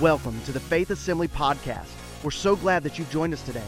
Welcome 0.00 0.40
to 0.46 0.50
the 0.50 0.58
Faith 0.58 0.90
Assembly 0.90 1.28
Podcast. 1.28 1.86
We're 2.24 2.32
so 2.32 2.56
glad 2.56 2.82
that 2.82 2.98
you've 2.98 3.12
joined 3.12 3.32
us 3.32 3.42
today. 3.42 3.62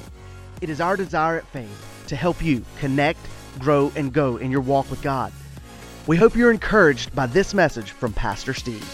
It 0.61 0.69
is 0.69 0.81
our 0.81 0.97
desire 0.97 1.37
at 1.37 1.47
Faith 1.47 2.05
to 2.09 2.17
help 2.17 2.43
you 2.43 2.65
connect, 2.81 3.21
grow, 3.61 3.93
and 3.95 4.13
go 4.13 4.37
in 4.39 4.51
your 4.51 4.61
walk 4.61 4.91
with 4.91 5.01
God. 5.03 5.33
We 6.09 6.17
hope 6.17 6.35
you're 6.35 6.51
encouraged 6.51 7.15
by 7.15 7.27
this 7.27 7.55
message 7.55 7.93
from 7.93 8.13
Pastor 8.13 8.55
Steve. 8.55 8.85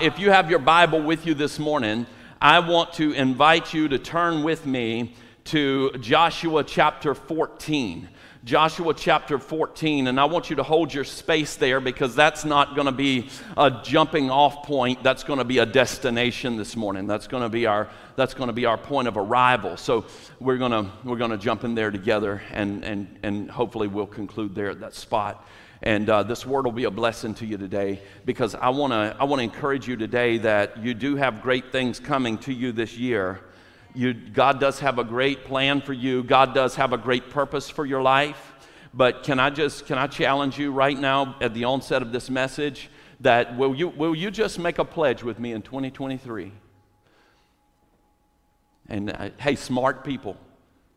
If 0.00 0.18
you 0.18 0.30
have 0.30 0.48
your 0.48 0.60
Bible 0.60 1.02
with 1.02 1.26
you 1.26 1.34
this 1.34 1.58
morning, 1.58 2.06
I 2.40 2.60
want 2.60 2.94
to 2.94 3.12
invite 3.12 3.74
you 3.74 3.86
to 3.88 3.98
turn 3.98 4.42
with 4.42 4.64
me 4.64 5.14
to 5.44 5.90
Joshua 6.00 6.64
chapter 6.64 7.14
14. 7.14 8.08
Joshua 8.42 8.94
chapter 8.94 9.38
14, 9.38 10.06
and 10.06 10.18
I 10.18 10.24
want 10.24 10.48
you 10.48 10.56
to 10.56 10.62
hold 10.62 10.94
your 10.94 11.04
space 11.04 11.56
there 11.56 11.78
because 11.78 12.14
that's 12.14 12.42
not 12.42 12.74
going 12.74 12.86
to 12.86 12.92
be 12.92 13.28
a 13.54 13.82
jumping 13.82 14.30
off 14.30 14.62
point. 14.62 15.02
That's 15.02 15.24
going 15.24 15.40
to 15.40 15.44
be 15.44 15.58
a 15.58 15.66
destination 15.66 16.56
this 16.56 16.74
morning. 16.74 17.06
That's 17.06 17.26
going 17.26 17.42
to 17.42 17.50
be 17.50 17.66
our 17.66 17.90
that's 18.16 18.32
going 18.32 18.46
to 18.46 18.54
be 18.54 18.64
our 18.64 18.78
point 18.78 19.08
of 19.08 19.18
arrival. 19.18 19.76
So 19.76 20.06
we're 20.38 20.56
going 20.56 20.72
to 20.72 20.90
we're 21.04 21.18
going 21.18 21.32
to 21.32 21.36
jump 21.36 21.64
in 21.64 21.74
there 21.74 21.90
together, 21.90 22.40
and 22.50 22.82
and 22.82 23.18
and 23.22 23.50
hopefully 23.50 23.88
we'll 23.88 24.06
conclude 24.06 24.54
there 24.54 24.70
at 24.70 24.80
that 24.80 24.94
spot. 24.94 25.46
And 25.82 26.08
uh, 26.08 26.22
this 26.22 26.46
word 26.46 26.64
will 26.64 26.72
be 26.72 26.84
a 26.84 26.90
blessing 26.90 27.34
to 27.34 27.46
you 27.46 27.58
today 27.58 28.00
because 28.24 28.54
I 28.54 28.70
want 28.70 28.94
to 28.94 29.16
I 29.20 29.24
want 29.24 29.40
to 29.40 29.44
encourage 29.44 29.86
you 29.86 29.96
today 29.96 30.38
that 30.38 30.78
you 30.78 30.94
do 30.94 31.16
have 31.16 31.42
great 31.42 31.72
things 31.72 32.00
coming 32.00 32.38
to 32.38 32.54
you 32.54 32.72
this 32.72 32.96
year 32.96 33.42
you, 33.94 34.14
God 34.14 34.60
does 34.60 34.80
have 34.80 34.98
a 34.98 35.04
great 35.04 35.44
plan 35.44 35.80
for 35.80 35.92
you. 35.92 36.22
God 36.22 36.54
does 36.54 36.76
have 36.76 36.92
a 36.92 36.98
great 36.98 37.30
purpose 37.30 37.68
for 37.68 37.84
your 37.84 38.02
life. 38.02 38.52
But 38.92 39.22
can 39.22 39.38
I 39.38 39.50
just 39.50 39.86
can 39.86 39.98
I 39.98 40.06
challenge 40.06 40.58
you 40.58 40.72
right 40.72 40.98
now 40.98 41.36
at 41.40 41.54
the 41.54 41.64
onset 41.64 42.02
of 42.02 42.12
this 42.12 42.28
message 42.28 42.90
that 43.20 43.56
will 43.56 43.74
you 43.74 43.88
will 43.88 44.14
you 44.14 44.30
just 44.30 44.58
make 44.58 44.78
a 44.78 44.84
pledge 44.84 45.22
with 45.22 45.38
me 45.38 45.52
in 45.52 45.62
2023? 45.62 46.52
And 48.88 49.10
uh, 49.12 49.30
hey, 49.38 49.54
smart 49.54 50.04
people, 50.04 50.36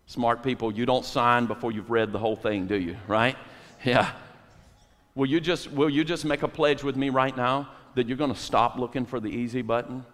smart 0.08 0.42
people, 0.42 0.72
you 0.72 0.88
don't 0.88 1.06
sign 1.06 1.46
before 1.46 1.72
you've 1.72 1.92
read 1.92 2.12
the 2.12 2.18
whole 2.18 2.36
thing, 2.36 2.66
do 2.68 2.76
you? 2.76 2.98
Right? 3.08 3.38
Yeah. 3.86 4.12
Will 5.14 5.26
you 5.26 5.42
just 5.42 5.70
will 5.70 5.90
you 5.90 6.06
just 6.06 6.24
make 6.24 6.42
a 6.42 6.48
pledge 6.48 6.84
with 6.84 6.96
me 6.96 7.10
right 7.10 7.36
now 7.36 7.70
that 7.96 8.08
you're 8.08 8.18
going 8.18 8.34
to 8.34 8.40
stop 8.40 8.78
looking 8.78 9.06
for 9.06 9.20
the 9.20 9.28
easy 9.28 9.62
button? 9.62 10.06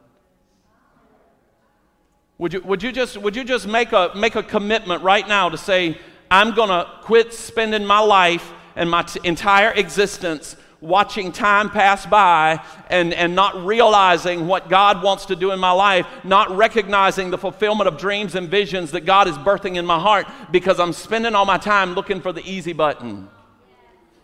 Would 2.40 2.54
you, 2.54 2.62
would 2.62 2.82
you 2.82 2.94
just, 2.94 3.18
would 3.18 3.36
you 3.36 3.44
just 3.44 3.68
make, 3.68 3.92
a, 3.92 4.12
make 4.16 4.36
a 4.36 4.44
commitment 4.44 5.04
right 5.04 5.28
now 5.28 5.50
to 5.50 5.58
say, 5.58 5.98
I'm 6.32 6.56
going 6.56 6.70
to 6.70 6.90
quit 7.02 7.34
spending 7.34 7.86
my 7.86 8.00
life 8.00 8.54
and 8.78 8.90
my 8.90 9.04
t- 9.04 9.20
entire 9.26 9.72
existence 9.74 10.56
watching 10.80 11.34
time 11.34 11.70
pass 11.70 12.06
by 12.06 12.64
and, 12.90 13.14
and 13.14 13.36
not 13.36 13.66
realizing 13.66 14.48
what 14.48 14.70
God 14.70 15.04
wants 15.04 15.26
to 15.26 15.36
do 15.36 15.52
in 15.52 15.60
my 15.60 15.72
life, 15.72 16.08
not 16.24 16.50
recognizing 16.56 17.30
the 17.30 17.38
fulfillment 17.38 17.90
of 17.90 17.98
dreams 17.98 18.36
and 18.36 18.48
visions 18.48 18.92
that 18.92 19.02
God 19.02 19.28
is 19.28 19.38
birthing 19.38 19.76
in 19.76 19.86
my 19.86 20.00
heart 20.00 20.26
because 20.50 20.80
I'm 20.80 20.94
spending 20.94 21.36
all 21.36 21.46
my 21.46 21.58
time 21.58 21.94
looking 21.94 22.22
for 22.22 22.32
the 22.32 22.50
easy 22.50 22.72
button. 22.72 23.28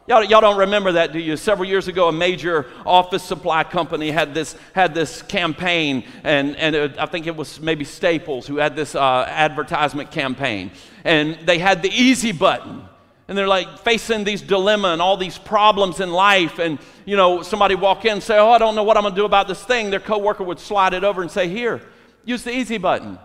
Y'all, 0.08 0.23
y'all 0.23 0.42
don't 0.42 0.59
remember 0.59 0.92
that, 0.92 1.14
do 1.14 1.20
you? 1.20 1.36
Several 1.36 1.67
years 1.67 1.88
ago, 1.88 2.08
a 2.08 2.11
major 2.11 2.67
office 2.86 3.23
supply 3.23 3.64
company 3.64 4.11
had 4.11 4.36
this, 4.36 4.56
had 4.73 4.94
this 4.94 5.23
campaign, 5.23 6.03
and, 6.23 6.56
and 6.58 6.75
it, 6.75 7.00
I 7.00 7.08
think 7.08 7.25
it 7.25 7.36
was 7.36 7.59
maybe 7.59 7.86
Staples 7.86 8.45
who 8.45 8.58
had 8.58 8.76
this 8.76 8.94
uh, 8.94 9.26
advertisement 9.28 10.11
campaign. 10.11 10.70
And 11.03 11.39
they 11.48 11.58
had 11.58 11.81
the 11.81 11.89
easy 11.89 12.33
button. 12.33 12.83
And 13.28 13.36
they're 13.36 13.48
like 13.48 13.80
facing 13.80 14.23
these 14.23 14.44
dilemma 14.44 14.89
and 14.89 15.02
all 15.02 15.17
these 15.17 15.39
problems 15.39 16.00
in 16.00 16.11
life. 16.11 16.59
And, 16.59 16.78
you 17.06 17.17
know, 17.17 17.42
somebody 17.42 17.73
walk 17.73 18.06
in 18.06 18.14
and 18.14 18.23
say, 18.23 18.38
Oh, 18.38 18.52
I 18.52 18.59
don't 18.59 18.76
know 18.76 18.83
what 18.83 18.98
I'm 18.98 19.03
going 19.03 19.16
to 19.16 19.20
do 19.20 19.26
about 19.26 19.48
this 19.48 19.64
thing. 19.64 19.89
Their 19.89 20.00
coworker 20.00 20.44
would 20.44 20.59
slide 20.59 20.94
it 20.94 21.03
over 21.03 21.23
and 21.23 21.31
say, 21.31 21.50
Here, 21.50 21.81
use 22.23 22.44
the 22.44 22.56
easy 22.56 22.78
button. 22.78 23.17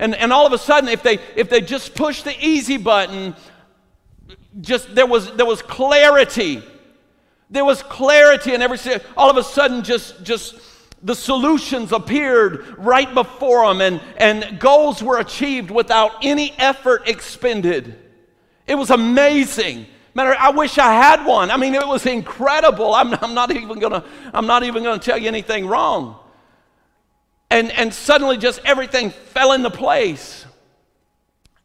And, 0.00 0.16
and 0.16 0.32
all 0.32 0.44
of 0.46 0.52
a 0.52 0.58
sudden, 0.58 0.88
if 0.88 1.04
they, 1.04 1.20
if 1.36 1.48
they 1.48 1.60
just 1.60 1.94
push 1.94 2.22
the 2.22 2.34
easy 2.44 2.76
button, 2.76 3.36
just 4.60 4.94
there 4.94 5.06
was 5.06 5.34
there 5.36 5.46
was 5.46 5.62
clarity. 5.62 6.62
There 7.50 7.64
was 7.64 7.82
clarity 7.82 8.54
and 8.54 8.62
every 8.62 8.78
all 9.16 9.30
of 9.30 9.36
a 9.36 9.42
sudden 9.42 9.82
just 9.82 10.22
just 10.22 10.56
the 11.02 11.14
solutions 11.14 11.92
appeared 11.92 12.76
right 12.78 13.12
before 13.14 13.66
them 13.68 13.80
and 13.80 14.00
and 14.16 14.58
goals 14.58 15.02
were 15.02 15.18
achieved 15.18 15.70
without 15.70 16.12
any 16.22 16.52
effort 16.58 17.08
expended. 17.08 17.98
It 18.66 18.74
was 18.74 18.90
amazing. 18.90 19.86
Matter 20.14 20.34
i 20.38 20.50
wish 20.50 20.78
i 20.78 20.92
had 20.92 21.24
one. 21.24 21.50
I 21.50 21.56
mean 21.56 21.74
it 21.74 21.86
was 21.86 22.04
incredible. 22.06 22.94
I'm, 22.94 23.14
I'm 23.14 23.34
not 23.34 23.50
even 23.54 23.78
gonna 23.78 24.04
i'm 24.34 24.46
not 24.46 24.64
even 24.64 24.82
gonna 24.82 24.98
tell 24.98 25.18
you 25.18 25.28
anything 25.28 25.66
wrong. 25.66 26.18
And 27.50 27.70
and 27.72 27.94
suddenly 27.94 28.36
just 28.36 28.60
everything 28.64 29.10
fell 29.10 29.52
into 29.52 29.70
place 29.70 30.44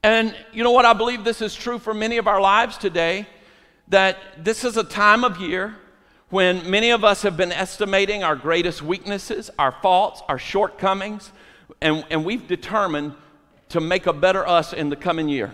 and 0.04 0.36
you 0.52 0.64
know 0.64 0.72
what? 0.72 0.86
I 0.86 0.94
believe 0.94 1.24
this 1.24 1.42
is 1.42 1.56
true 1.56 1.80
for 1.80 1.94
many 1.94 2.18
of 2.18 2.28
our 2.28 2.42
lives 2.42 2.78
today 2.78 3.26
that 3.88 4.18
this 4.38 4.64
is 4.64 4.78
a 4.78 4.84
time 4.84 5.24
of 5.24 5.38
year 5.38 5.76
when 6.30 6.70
many 6.70 6.90
of 6.90 7.04
us 7.04 7.22
have 7.22 7.38
been 7.38 7.52
estimating 7.52 8.24
our 8.24 8.36
greatest 8.36 8.82
weaknesses, 8.82 9.50
our 9.60 9.72
faults, 9.72 10.22
our 10.28 10.40
shortcomings, 10.40 11.32
and, 11.80 12.04
and 12.10 12.26
we've 12.26 12.48
determined 12.48 13.14
to 13.70 13.80
make 13.80 14.08
a 14.08 14.14
better 14.14 14.48
us 14.48 14.74
in 14.74 14.90
the 14.90 14.96
coming 14.96 15.30
year. 15.30 15.54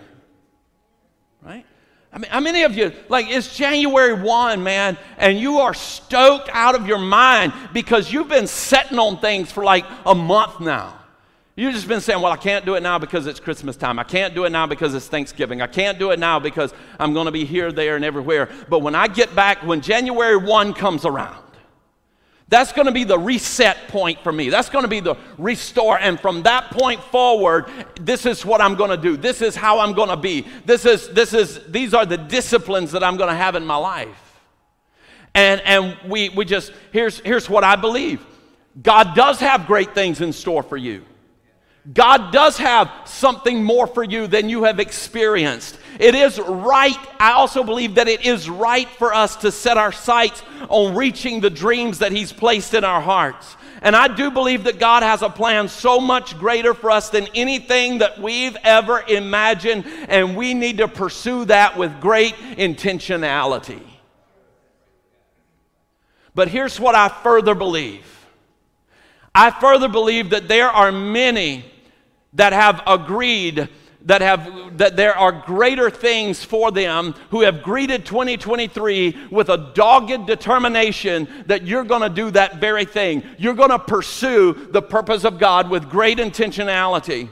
Right? 1.42 1.64
I 2.12 2.18
mean, 2.18 2.30
how 2.30 2.40
many 2.40 2.62
of 2.64 2.74
you, 2.74 2.92
like, 3.08 3.26
it's 3.28 3.56
January 3.56 4.14
1, 4.14 4.62
man, 4.62 4.98
and 5.16 5.38
you 5.38 5.58
are 5.58 5.74
stoked 5.74 6.48
out 6.52 6.74
of 6.74 6.86
your 6.86 6.98
mind 6.98 7.52
because 7.72 8.12
you've 8.12 8.28
been 8.28 8.48
setting 8.48 8.98
on 8.98 9.20
things 9.20 9.52
for 9.52 9.62
like 9.62 9.84
a 10.04 10.14
month 10.14 10.60
now. 10.60 10.99
You've 11.60 11.74
just 11.74 11.88
been 11.88 12.00
saying, 12.00 12.22
well, 12.22 12.32
I 12.32 12.38
can't 12.38 12.64
do 12.64 12.74
it 12.74 12.82
now 12.82 12.98
because 12.98 13.26
it's 13.26 13.38
Christmas 13.38 13.76
time. 13.76 13.98
I 13.98 14.02
can't 14.02 14.34
do 14.34 14.46
it 14.46 14.50
now 14.50 14.66
because 14.66 14.94
it's 14.94 15.08
Thanksgiving. 15.08 15.60
I 15.60 15.66
can't 15.66 15.98
do 15.98 16.10
it 16.10 16.18
now 16.18 16.38
because 16.38 16.72
I'm 16.98 17.12
going 17.12 17.26
to 17.26 17.32
be 17.32 17.44
here, 17.44 17.70
there, 17.70 17.96
and 17.96 18.04
everywhere. 18.04 18.48
But 18.70 18.78
when 18.78 18.94
I 18.94 19.08
get 19.08 19.34
back, 19.34 19.62
when 19.62 19.82
January 19.82 20.38
1 20.38 20.72
comes 20.72 21.04
around, 21.04 21.44
that's 22.48 22.72
going 22.72 22.86
to 22.86 22.92
be 22.92 23.04
the 23.04 23.18
reset 23.18 23.88
point 23.88 24.20
for 24.20 24.32
me. 24.32 24.48
That's 24.48 24.70
going 24.70 24.84
to 24.84 24.88
be 24.88 25.00
the 25.00 25.16
restore. 25.36 25.98
And 25.98 26.18
from 26.18 26.44
that 26.44 26.70
point 26.70 27.02
forward, 27.04 27.66
this 28.00 28.24
is 28.24 28.42
what 28.42 28.62
I'm 28.62 28.74
going 28.74 28.88
to 28.88 28.96
do. 28.96 29.18
This 29.18 29.42
is 29.42 29.54
how 29.54 29.80
I'm 29.80 29.92
going 29.92 30.08
to 30.08 30.16
be. 30.16 30.46
This 30.64 30.86
is, 30.86 31.10
this 31.10 31.34
is, 31.34 31.60
these 31.66 31.92
are 31.92 32.06
the 32.06 32.16
disciplines 32.16 32.90
that 32.92 33.04
I'm 33.04 33.18
going 33.18 33.28
to 33.28 33.36
have 33.36 33.54
in 33.54 33.66
my 33.66 33.76
life. 33.76 34.40
And, 35.34 35.60
and 35.66 35.94
we, 36.10 36.30
we 36.30 36.46
just, 36.46 36.72
here's, 36.90 37.20
here's 37.20 37.50
what 37.50 37.64
I 37.64 37.76
believe 37.76 38.24
God 38.80 39.14
does 39.14 39.40
have 39.40 39.66
great 39.66 39.94
things 39.94 40.22
in 40.22 40.32
store 40.32 40.62
for 40.62 40.78
you. 40.78 41.04
God 41.92 42.30
does 42.30 42.58
have 42.58 42.90
something 43.06 43.64
more 43.64 43.86
for 43.86 44.04
you 44.04 44.26
than 44.26 44.48
you 44.48 44.64
have 44.64 44.80
experienced. 44.80 45.78
It 45.98 46.14
is 46.14 46.38
right, 46.38 46.98
I 47.18 47.32
also 47.32 47.64
believe 47.64 47.94
that 47.94 48.06
it 48.06 48.24
is 48.24 48.50
right 48.50 48.88
for 48.88 49.14
us 49.14 49.36
to 49.36 49.50
set 49.50 49.78
our 49.78 49.92
sights 49.92 50.42
on 50.68 50.94
reaching 50.94 51.40
the 51.40 51.50
dreams 51.50 52.00
that 52.00 52.12
He's 52.12 52.32
placed 52.32 52.74
in 52.74 52.84
our 52.84 53.00
hearts. 53.00 53.56
And 53.82 53.96
I 53.96 54.08
do 54.08 54.30
believe 54.30 54.64
that 54.64 54.78
God 54.78 55.02
has 55.02 55.22
a 55.22 55.30
plan 55.30 55.68
so 55.68 56.00
much 56.00 56.38
greater 56.38 56.74
for 56.74 56.90
us 56.90 57.08
than 57.08 57.28
anything 57.34 57.98
that 57.98 58.20
we've 58.20 58.56
ever 58.62 59.02
imagined, 59.08 59.86
and 60.08 60.36
we 60.36 60.52
need 60.52 60.78
to 60.78 60.88
pursue 60.88 61.46
that 61.46 61.78
with 61.78 61.98
great 62.00 62.34
intentionality. 62.34 63.82
But 66.34 66.48
here's 66.48 66.78
what 66.78 66.94
I 66.94 67.08
further 67.08 67.54
believe 67.54 68.04
I 69.34 69.50
further 69.50 69.88
believe 69.88 70.30
that 70.30 70.48
there 70.48 70.68
are 70.68 70.90
many 70.90 71.64
that 72.34 72.52
have 72.52 72.82
agreed 72.86 73.68
that 74.06 74.22
have 74.22 74.78
that 74.78 74.96
there 74.96 75.14
are 75.14 75.30
greater 75.30 75.90
things 75.90 76.42
for 76.42 76.70
them 76.70 77.14
who 77.30 77.42
have 77.42 77.62
greeted 77.62 78.06
2023 78.06 79.28
with 79.30 79.50
a 79.50 79.72
dogged 79.74 80.26
determination 80.26 81.28
that 81.46 81.66
you're 81.66 81.84
going 81.84 82.00
to 82.00 82.08
do 82.08 82.30
that 82.30 82.56
very 82.56 82.86
thing. 82.86 83.22
You're 83.38 83.54
going 83.54 83.70
to 83.70 83.78
pursue 83.78 84.68
the 84.70 84.80
purpose 84.80 85.24
of 85.24 85.38
God 85.38 85.68
with 85.68 85.90
great 85.90 86.16
intentionality 86.16 87.28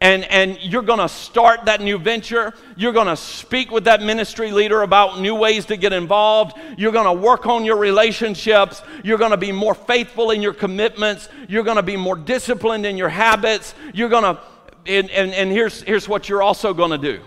and, 0.00 0.24
and 0.24 0.58
you're 0.60 0.82
going 0.82 0.98
to 0.98 1.08
start 1.08 1.64
that 1.64 1.80
new 1.80 1.98
venture. 1.98 2.52
You're 2.76 2.92
going 2.92 3.06
to 3.06 3.16
speak 3.16 3.70
with 3.70 3.84
that 3.84 4.02
ministry 4.02 4.52
leader 4.52 4.82
about 4.82 5.20
new 5.20 5.34
ways 5.34 5.64
to 5.66 5.76
get 5.76 5.94
involved. 5.94 6.58
You're 6.76 6.92
going 6.92 7.06
to 7.06 7.22
work 7.22 7.46
on 7.46 7.64
your 7.64 7.76
relationships. 7.76 8.82
You're 9.02 9.16
going 9.16 9.30
to 9.30 9.38
be 9.38 9.52
more 9.52 9.74
faithful 9.74 10.32
in 10.32 10.42
your 10.42 10.52
commitments. 10.52 11.30
You're 11.48 11.64
going 11.64 11.78
to 11.78 11.82
be 11.82 11.96
more 11.96 12.16
disciplined 12.16 12.84
in 12.84 12.98
your 12.98 13.08
habits. 13.08 13.74
You're 13.94 14.10
going 14.10 14.24
to, 14.24 14.40
and, 14.84 15.10
and, 15.10 15.32
and 15.32 15.50
here's, 15.50 15.82
here's 15.82 16.06
what 16.06 16.28
you're 16.28 16.42
also 16.42 16.74
going 16.74 16.90
to 16.90 16.98
do 16.98 17.22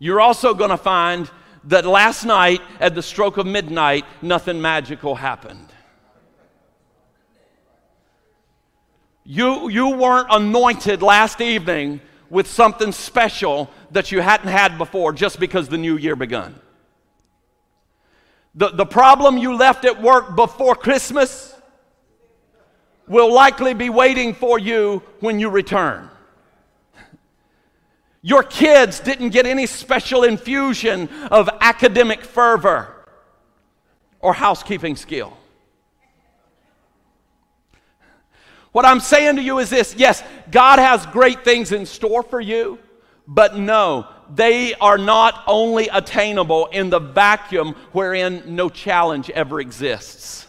you're 0.00 0.20
also 0.20 0.54
going 0.54 0.70
to 0.70 0.76
find 0.76 1.28
that 1.64 1.84
last 1.84 2.24
night 2.24 2.60
at 2.78 2.94
the 2.94 3.02
stroke 3.02 3.36
of 3.36 3.46
midnight, 3.46 4.04
nothing 4.22 4.60
magical 4.60 5.16
happened. 5.16 5.66
You, 9.30 9.68
you 9.68 9.90
weren't 9.90 10.28
anointed 10.30 11.02
last 11.02 11.42
evening 11.42 12.00
with 12.30 12.46
something 12.46 12.92
special 12.92 13.68
that 13.90 14.10
you 14.10 14.22
hadn't 14.22 14.48
had 14.48 14.78
before 14.78 15.12
just 15.12 15.38
because 15.38 15.68
the 15.68 15.76
new 15.76 15.98
year 15.98 16.16
begun. 16.16 16.58
The, 18.54 18.70
the 18.70 18.86
problem 18.86 19.36
you 19.36 19.54
left 19.54 19.84
at 19.84 20.00
work 20.00 20.34
before 20.34 20.74
Christmas 20.74 21.54
will 23.06 23.30
likely 23.30 23.74
be 23.74 23.90
waiting 23.90 24.32
for 24.32 24.58
you 24.58 25.02
when 25.20 25.38
you 25.38 25.50
return. 25.50 26.08
Your 28.22 28.42
kids 28.42 28.98
didn't 28.98 29.28
get 29.28 29.44
any 29.44 29.66
special 29.66 30.24
infusion 30.24 31.10
of 31.30 31.50
academic 31.60 32.24
fervor 32.24 32.94
or 34.20 34.32
housekeeping 34.32 34.96
skill. 34.96 35.36
What 38.78 38.86
I'm 38.86 39.00
saying 39.00 39.34
to 39.34 39.42
you 39.42 39.58
is 39.58 39.70
this 39.70 39.96
yes, 39.98 40.22
God 40.52 40.78
has 40.78 41.04
great 41.06 41.42
things 41.42 41.72
in 41.72 41.84
store 41.84 42.22
for 42.22 42.40
you, 42.40 42.78
but 43.26 43.56
no, 43.56 44.06
they 44.32 44.72
are 44.74 44.96
not 44.96 45.42
only 45.48 45.88
attainable 45.88 46.66
in 46.66 46.88
the 46.88 47.00
vacuum 47.00 47.74
wherein 47.90 48.54
no 48.54 48.68
challenge 48.68 49.30
ever 49.30 49.60
exists. 49.60 50.46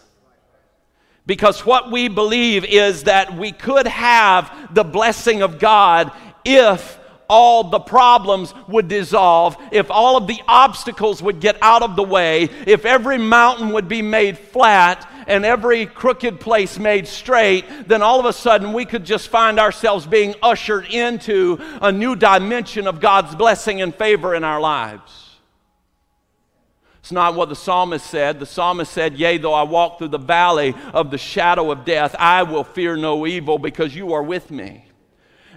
Because 1.26 1.66
what 1.66 1.90
we 1.90 2.08
believe 2.08 2.66
is 2.66 3.06
that 3.06 3.36
we 3.36 3.52
could 3.52 3.88
have 3.88 4.76
the 4.76 4.84
blessing 4.84 5.42
of 5.42 5.58
God 5.58 6.12
if 6.46 7.00
all 7.28 7.64
the 7.64 7.80
problems 7.80 8.54
would 8.68 8.88
dissolve, 8.88 9.58
if 9.72 9.90
all 9.90 10.18
of 10.18 10.28
the 10.28 10.40
obstacles 10.48 11.24
would 11.24 11.40
get 11.40 11.58
out 11.64 11.82
of 11.82 11.96
the 11.96 12.04
way, 12.04 12.44
if 12.68 12.86
every 12.86 13.18
mountain 13.18 13.72
would 13.72 13.88
be 13.88 14.04
made 14.04 14.38
flat 14.38 15.10
and 15.30 15.46
every 15.46 15.86
crooked 15.86 16.40
place 16.40 16.80
made 16.80 17.08
straight, 17.08 17.88
then 17.88 18.02
all 18.02 18.20
of 18.20 18.26
a 18.26 18.34
sudden 18.34 18.74
we 18.74 18.84
could 18.84 19.06
just 19.06 19.30
find 19.30 19.60
ourselves 19.60 20.06
being 20.06 20.34
ushered 20.42 20.88
into 20.88 21.60
a 21.82 21.92
new 21.92 22.16
dimension 22.16 22.88
of 22.88 23.00
God's 23.00 23.36
blessing 23.36 23.82
and 23.82 23.94
favor 23.94 24.34
in 24.34 24.44
our 24.44 24.60
lives. 24.60 25.38
It's 26.98 27.12
not 27.12 27.36
what 27.36 27.50
the 27.50 27.56
psalmist 27.56 28.06
said. 28.06 28.40
The 28.40 28.46
psalmist 28.46 28.92
said, 28.92 29.18
Yea, 29.18 29.38
though 29.38 29.54
I 29.54 29.64
walk 29.64 30.00
through 30.00 30.10
the 30.10 30.18
valley 30.18 30.76
of 30.94 31.12
the 31.12 31.18
shadow 31.18 31.72
of 31.72 31.86
death, 31.86 32.16
I 32.20 32.44
will 32.44 32.64
fear 32.64 32.98
no 32.98 33.26
evil 33.26 33.58
because 33.58 33.96
you 33.96 34.14
are 34.14 34.24
with 34.24 34.52
me. 34.52 34.89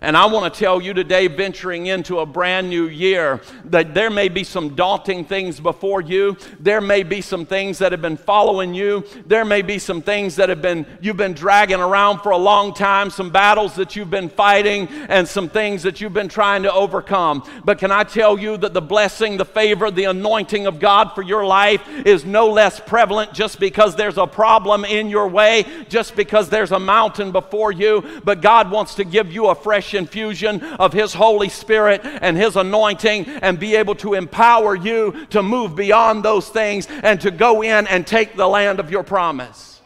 And 0.02 0.16
I 0.16 0.26
want 0.26 0.52
to 0.52 0.58
tell 0.58 0.82
you 0.82 0.93
today, 0.93 1.28
venturing 1.28 1.87
into 1.87 2.19
a 2.19 2.26
brand 2.26 2.69
new 2.69 2.88
year, 2.88 3.40
that 3.66 3.94
there 3.94 4.10
may 4.10 4.28
be 4.28 4.43
some 4.43 4.75
daunting 4.75 5.25
things 5.25 5.60
before 5.60 6.00
you. 6.00 6.37
There 6.58 6.81
may 6.81 7.04
be 7.04 7.20
some 7.20 7.46
things 7.46 7.78
that 7.78 7.93
have 7.93 8.02
been 8.02 8.16
following 8.16 8.75
you. 8.75 9.04
There 9.26 9.44
may 9.44 9.62
be 9.62 9.78
some 9.78 10.02
things 10.02 10.34
that 10.37 10.49
have 10.49 10.60
been 10.60 10.87
you've 11.00 11.16
been 11.16 11.34
dragging 11.34 11.78
around 11.78 12.19
for 12.19 12.32
a 12.32 12.37
long 12.37 12.75
time, 12.75 13.10
some 13.10 13.31
battles 13.31 13.76
that 13.76 13.94
you've 13.94 14.10
been 14.10 14.28
fighting, 14.28 14.88
and 15.08 15.26
some 15.28 15.49
things 15.49 15.84
that 15.84 16.00
you've 16.00 16.12
been 16.12 16.28
trying 16.28 16.64
to 16.64 16.72
overcome. 16.72 17.44
But 17.64 17.78
can 17.78 17.93
I 17.93 18.02
tell 18.02 18.37
you 18.37 18.56
that 18.56 18.75
the 18.75 18.82
blessing, 18.82 19.37
the 19.37 19.44
favor, 19.44 19.88
the 19.93 20.04
anointing 20.04 20.66
of 20.66 20.81
God 20.81 21.12
for 21.14 21.22
your 21.22 21.46
life 21.46 21.81
is 22.04 22.25
no 22.25 22.50
less 22.50 22.81
prevalent 22.81 23.34
just 23.34 23.60
because 23.60 23.94
there's 23.94 24.19
a 24.19 24.26
problem 24.26 24.84
in 24.84 25.08
your 25.08 25.28
way, 25.28 25.64
just 25.88 26.16
because 26.16 26.49
there's 26.49 26.72
a 26.72 26.81
mountain 26.81 27.31
before 27.31 27.70
you. 27.70 28.20
But 28.25 28.40
God 28.40 28.69
wants 28.69 28.96
to 28.96 29.04
give 29.04 29.32
you 29.32 29.46
a 29.46 29.54
fresh 29.54 29.92
infusion 29.94 30.62
of 30.62 30.93
His 30.93 31.15
Holy 31.15 31.49
Spirit 31.49 32.00
and 32.05 32.37
His 32.37 32.56
anointing 32.56 33.27
and 33.27 33.59
be 33.59 33.77
able 33.77 33.94
to 33.97 34.15
empower 34.15 34.75
you 34.75 35.27
to 35.31 35.43
move 35.43 35.75
beyond 35.75 36.23
those 36.23 36.49
things 36.49 36.87
and 37.03 37.21
to 37.21 37.31
go 37.31 37.62
in 37.62 37.87
and 37.87 38.06
take 38.06 38.37
the 38.37 38.47
land 38.49 38.81
of 38.81 38.91
your 38.91 39.03
promise. 39.03 39.81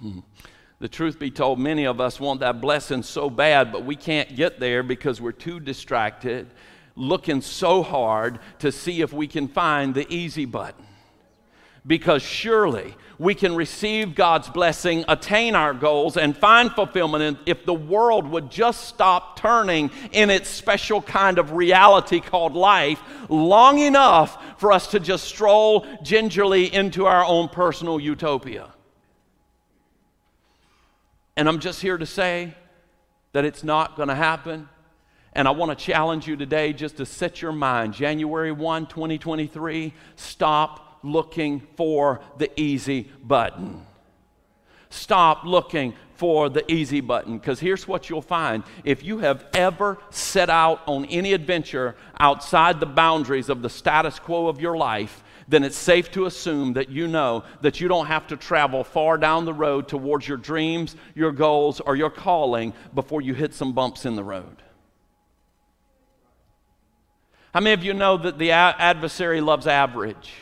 Hmm. 0.00 0.20
The 0.80 0.88
truth 0.88 1.18
be 1.18 1.30
told, 1.30 1.58
many 1.58 1.86
of 1.86 2.00
us 2.00 2.20
want 2.20 2.40
that 2.40 2.60
blessing 2.60 3.02
so 3.02 3.28
bad, 3.28 3.72
but 3.72 3.84
we 3.84 3.96
can't 3.96 4.36
get 4.36 4.60
there 4.60 4.84
because 4.84 5.20
we're 5.20 5.32
too 5.32 5.58
distracted, 5.58 6.46
looking 6.94 7.40
so 7.40 7.82
hard 7.82 8.38
to 8.60 8.70
see 8.70 9.00
if 9.00 9.12
we 9.12 9.26
can 9.26 9.48
find 9.48 9.92
the 9.92 10.06
easy 10.12 10.44
button. 10.44 10.87
Because 11.86 12.22
surely 12.22 12.94
we 13.18 13.34
can 13.34 13.56
receive 13.56 14.14
God's 14.14 14.48
blessing, 14.48 15.04
attain 15.08 15.56
our 15.56 15.74
goals, 15.74 16.16
and 16.16 16.36
find 16.36 16.70
fulfillment 16.70 17.38
if 17.46 17.64
the 17.64 17.74
world 17.74 18.28
would 18.28 18.50
just 18.50 18.84
stop 18.84 19.38
turning 19.38 19.90
in 20.12 20.30
its 20.30 20.48
special 20.48 21.02
kind 21.02 21.38
of 21.38 21.52
reality 21.52 22.20
called 22.20 22.54
life 22.54 23.02
long 23.28 23.78
enough 23.78 24.60
for 24.60 24.72
us 24.72 24.86
to 24.88 25.00
just 25.00 25.24
stroll 25.24 25.86
gingerly 26.02 26.72
into 26.72 27.06
our 27.06 27.24
own 27.24 27.48
personal 27.48 27.98
utopia. 27.98 28.72
And 31.36 31.48
I'm 31.48 31.58
just 31.58 31.80
here 31.80 31.98
to 31.98 32.06
say 32.06 32.54
that 33.32 33.44
it's 33.44 33.62
not 33.62 33.96
going 33.96 34.08
to 34.08 34.14
happen. 34.14 34.68
And 35.32 35.46
I 35.46 35.52
want 35.52 35.76
to 35.76 35.84
challenge 35.84 36.26
you 36.26 36.36
today 36.36 36.72
just 36.72 36.96
to 36.96 37.06
set 37.06 37.42
your 37.42 37.52
mind. 37.52 37.94
January 37.94 38.50
1, 38.50 38.86
2023, 38.86 39.92
stop 40.16 40.87
looking 41.02 41.60
for 41.76 42.20
the 42.38 42.50
easy 42.58 43.10
button. 43.22 43.84
Stop 44.90 45.44
looking 45.44 45.94
for 46.14 46.48
the 46.48 46.70
easy 46.70 47.00
button 47.00 47.38
because 47.38 47.60
here's 47.60 47.86
what 47.86 48.10
you'll 48.10 48.22
find. 48.22 48.64
If 48.84 49.04
you 49.04 49.18
have 49.18 49.46
ever 49.54 49.98
set 50.10 50.50
out 50.50 50.80
on 50.86 51.04
any 51.06 51.32
adventure 51.32 51.94
outside 52.18 52.80
the 52.80 52.86
boundaries 52.86 53.48
of 53.48 53.62
the 53.62 53.70
status 53.70 54.18
quo 54.18 54.48
of 54.48 54.60
your 54.60 54.76
life, 54.76 55.22
then 55.46 55.62
it's 55.62 55.76
safe 55.76 56.10
to 56.12 56.26
assume 56.26 56.74
that 56.74 56.90
you 56.90 57.06
know 57.06 57.44
that 57.62 57.80
you 57.80 57.88
don't 57.88 58.06
have 58.06 58.26
to 58.26 58.36
travel 58.36 58.82
far 58.84 59.16
down 59.16 59.44
the 59.44 59.54
road 59.54 59.88
towards 59.88 60.26
your 60.26 60.36
dreams, 60.36 60.96
your 61.14 61.32
goals, 61.32 61.80
or 61.80 61.96
your 61.96 62.10
calling 62.10 62.74
before 62.94 63.22
you 63.22 63.32
hit 63.32 63.54
some 63.54 63.72
bumps 63.72 64.04
in 64.04 64.16
the 64.16 64.24
road. 64.24 64.62
How 67.54 67.60
many 67.60 67.74
of 67.74 67.82
you 67.82 67.94
know 67.94 68.16
that 68.18 68.38
the 68.38 68.50
adversary 68.50 69.40
loves 69.40 69.66
average? 69.66 70.32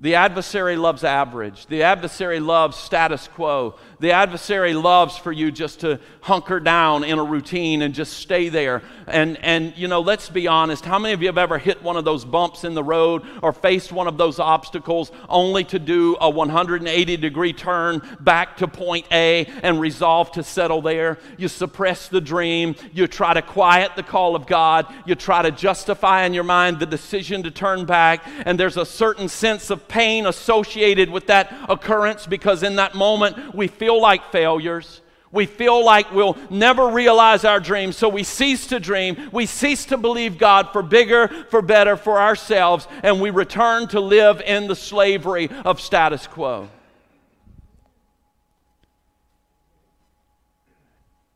The 0.00 0.14
adversary 0.14 0.76
loves 0.76 1.04
average. 1.04 1.66
The 1.66 1.82
adversary 1.82 2.40
loves 2.40 2.76
status 2.76 3.28
quo. 3.28 3.76
The 4.00 4.12
adversary 4.12 4.72
loves 4.72 5.18
for 5.18 5.30
you 5.30 5.52
just 5.52 5.80
to 5.80 6.00
hunker 6.22 6.58
down 6.58 7.04
in 7.04 7.18
a 7.18 7.22
routine 7.22 7.82
and 7.82 7.92
just 7.92 8.14
stay 8.14 8.48
there. 8.48 8.82
And, 9.06 9.36
and, 9.42 9.76
you 9.76 9.88
know, 9.88 10.00
let's 10.00 10.30
be 10.30 10.48
honest. 10.48 10.86
How 10.86 10.98
many 10.98 11.12
of 11.12 11.20
you 11.20 11.28
have 11.28 11.36
ever 11.36 11.58
hit 11.58 11.82
one 11.82 11.96
of 11.96 12.06
those 12.06 12.24
bumps 12.24 12.64
in 12.64 12.72
the 12.72 12.82
road 12.82 13.22
or 13.42 13.52
faced 13.52 13.92
one 13.92 14.06
of 14.06 14.16
those 14.16 14.38
obstacles 14.38 15.12
only 15.28 15.64
to 15.64 15.78
do 15.78 16.16
a 16.18 16.30
180 16.30 17.16
degree 17.18 17.52
turn 17.52 18.00
back 18.20 18.56
to 18.58 18.68
point 18.68 19.04
A 19.12 19.44
and 19.62 19.78
resolve 19.78 20.32
to 20.32 20.42
settle 20.42 20.80
there? 20.80 21.18
You 21.36 21.48
suppress 21.48 22.08
the 22.08 22.22
dream. 22.22 22.76
You 22.92 23.06
try 23.06 23.34
to 23.34 23.42
quiet 23.42 23.96
the 23.96 24.02
call 24.02 24.34
of 24.34 24.46
God. 24.46 24.86
You 25.04 25.14
try 25.14 25.42
to 25.42 25.50
justify 25.50 26.24
in 26.24 26.32
your 26.32 26.44
mind 26.44 26.78
the 26.78 26.86
decision 26.86 27.42
to 27.42 27.50
turn 27.50 27.84
back. 27.84 28.26
And 28.46 28.58
there's 28.58 28.78
a 28.78 28.86
certain 28.86 29.28
sense 29.28 29.68
of 29.68 29.88
pain 29.88 30.24
associated 30.24 31.10
with 31.10 31.26
that 31.26 31.54
occurrence 31.68 32.26
because 32.26 32.62
in 32.62 32.76
that 32.76 32.94
moment 32.94 33.54
we 33.54 33.66
feel 33.66 33.89
feel 33.90 34.00
like 34.00 34.30
failures. 34.30 35.00
We 35.32 35.46
feel 35.46 35.84
like 35.84 36.12
we'll 36.12 36.38
never 36.48 36.88
realize 36.88 37.44
our 37.44 37.58
dreams, 37.58 37.96
so 37.96 38.08
we 38.08 38.22
cease 38.22 38.68
to 38.68 38.78
dream. 38.78 39.30
We 39.32 39.46
cease 39.46 39.84
to 39.86 39.96
believe 39.96 40.38
God 40.38 40.72
for 40.72 40.80
bigger, 40.80 41.26
for 41.50 41.60
better, 41.60 41.96
for 41.96 42.20
ourselves, 42.20 42.86
and 43.02 43.20
we 43.20 43.30
return 43.30 43.88
to 43.88 43.98
live 43.98 44.40
in 44.40 44.68
the 44.68 44.76
slavery 44.76 45.50
of 45.64 45.80
status 45.80 46.28
quo. 46.28 46.68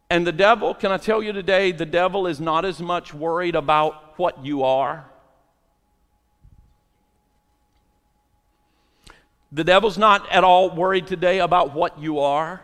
And 0.09 0.25
the 0.25 0.33
devil, 0.33 0.75
can 0.75 0.93
I 0.93 0.99
tell 0.99 1.25
you 1.25 1.33
today, 1.33 1.73
the 1.73 1.87
devil 1.87 2.29
is 2.29 2.41
not 2.41 2.65
as 2.65 2.81
much 2.81 3.13
worried 3.13 3.57
about 3.57 4.17
what 4.17 4.45
you 4.45 4.63
are 4.63 5.07
The 9.55 9.63
devil's 9.63 9.97
not 9.97 10.29
at 10.33 10.43
all 10.43 10.75
worried 10.75 11.07
today 11.07 11.39
about 11.39 11.75
what 11.75 11.97
you 12.01 12.19
are, 12.19 12.61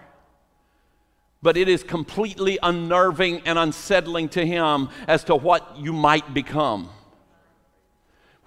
but 1.40 1.56
it 1.56 1.68
is 1.68 1.84
completely 1.84 2.58
unnerving 2.60 3.42
and 3.46 3.56
unsettling 3.60 4.28
to 4.30 4.44
him 4.44 4.88
as 5.06 5.22
to 5.24 5.36
what 5.36 5.76
you 5.76 5.92
might 5.92 6.34
become 6.34 6.90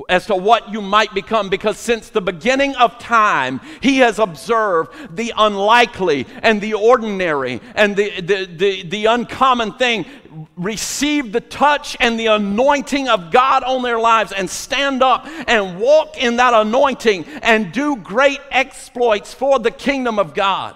as 0.10 0.26
to 0.26 0.36
what 0.36 0.72
you 0.72 0.82
might 0.82 1.14
become 1.14 1.50
because 1.50 1.78
since 1.78 2.10
the 2.10 2.22
beginning 2.22 2.76
of 2.76 2.98
time, 2.98 3.62
he 3.80 4.00
has 4.00 4.20
observed 4.20 5.16
the 5.16 5.32
unlikely 5.38 6.26
and 6.42 6.60
the 6.60 6.74
ordinary 6.74 7.62
and 7.76 7.96
the, 7.96 8.22
the, 8.22 8.46
the, 8.46 8.84
the, 8.84 9.06
uncommon 9.06 9.74
thing 9.74 10.06
receive 10.56 11.32
the 11.32 11.42
touch 11.42 11.96
and 12.00 12.20
the 12.20 12.26
anointing 12.26 13.08
of 13.08 13.32
God 13.32 13.64
on 13.64 13.84
their 13.84 14.00
lives 14.00 14.32
and 14.32 14.50
stand 14.50 15.04
up 15.04 15.28
and 15.48 15.80
walk 15.80 16.18
in 16.18 16.38
that 16.38 16.54
anointing 16.54 17.26
and 17.44 17.72
do 17.72 17.96
great 17.98 18.40
exploits 18.50 19.34
for 19.34 19.60
the 19.60 19.72
kingdom 19.72 20.18
of 20.18 20.34
God. 20.34 20.76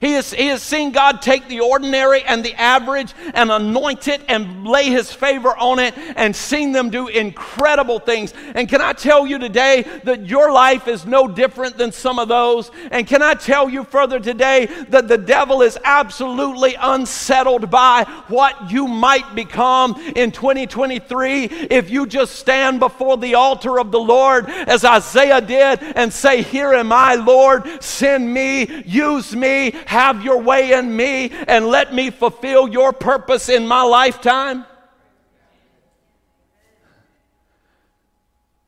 He 0.00 0.12
has, 0.12 0.32
he 0.32 0.48
has 0.48 0.62
seen 0.62 0.92
God 0.92 1.22
take 1.22 1.48
the 1.48 1.60
ordinary 1.60 2.22
and 2.22 2.44
the 2.44 2.54
average 2.54 3.14
and 3.34 3.50
anoint 3.50 4.08
it 4.08 4.20
and 4.28 4.66
lay 4.66 4.84
his 4.84 5.12
favor 5.12 5.56
on 5.56 5.78
it 5.78 5.94
and 6.16 6.34
seen 6.34 6.72
them 6.72 6.90
do 6.90 7.08
incredible 7.08 7.98
things. 7.98 8.34
And 8.54 8.68
can 8.68 8.82
I 8.82 8.92
tell 8.92 9.26
you 9.26 9.38
today 9.38 9.82
that 10.04 10.26
your 10.26 10.52
life 10.52 10.86
is 10.86 11.06
no 11.06 11.26
different 11.26 11.78
than 11.78 11.92
some 11.92 12.18
of 12.18 12.28
those? 12.28 12.70
And 12.90 13.06
can 13.06 13.22
I 13.22 13.34
tell 13.34 13.70
you 13.70 13.84
further 13.84 14.20
today 14.20 14.66
that 14.88 15.08
the 15.08 15.18
devil 15.18 15.62
is 15.62 15.78
absolutely 15.84 16.76
unsettled 16.78 17.70
by 17.70 18.04
what 18.28 18.70
you 18.70 18.86
might 18.86 19.34
become 19.34 19.94
in 20.14 20.30
2023 20.30 21.44
if 21.44 21.90
you 21.90 22.06
just 22.06 22.36
stand 22.36 22.80
before 22.80 23.16
the 23.16 23.34
altar 23.34 23.80
of 23.80 23.90
the 23.90 24.00
Lord 24.00 24.48
as 24.48 24.84
Isaiah 24.84 25.40
did 25.40 25.82
and 25.82 26.12
say, 26.12 26.42
Here 26.42 26.74
am 26.74 26.92
I, 26.92 27.14
Lord, 27.14 27.82
send 27.82 28.32
me, 28.32 28.82
use 28.84 29.34
me 29.34 29.72
have 29.86 30.22
your 30.22 30.42
way 30.42 30.72
in 30.72 30.94
me 30.94 31.30
and 31.48 31.66
let 31.66 31.94
me 31.94 32.10
fulfill 32.10 32.68
your 32.68 32.92
purpose 32.92 33.48
in 33.48 33.66
my 33.66 33.82
lifetime? 33.82 34.64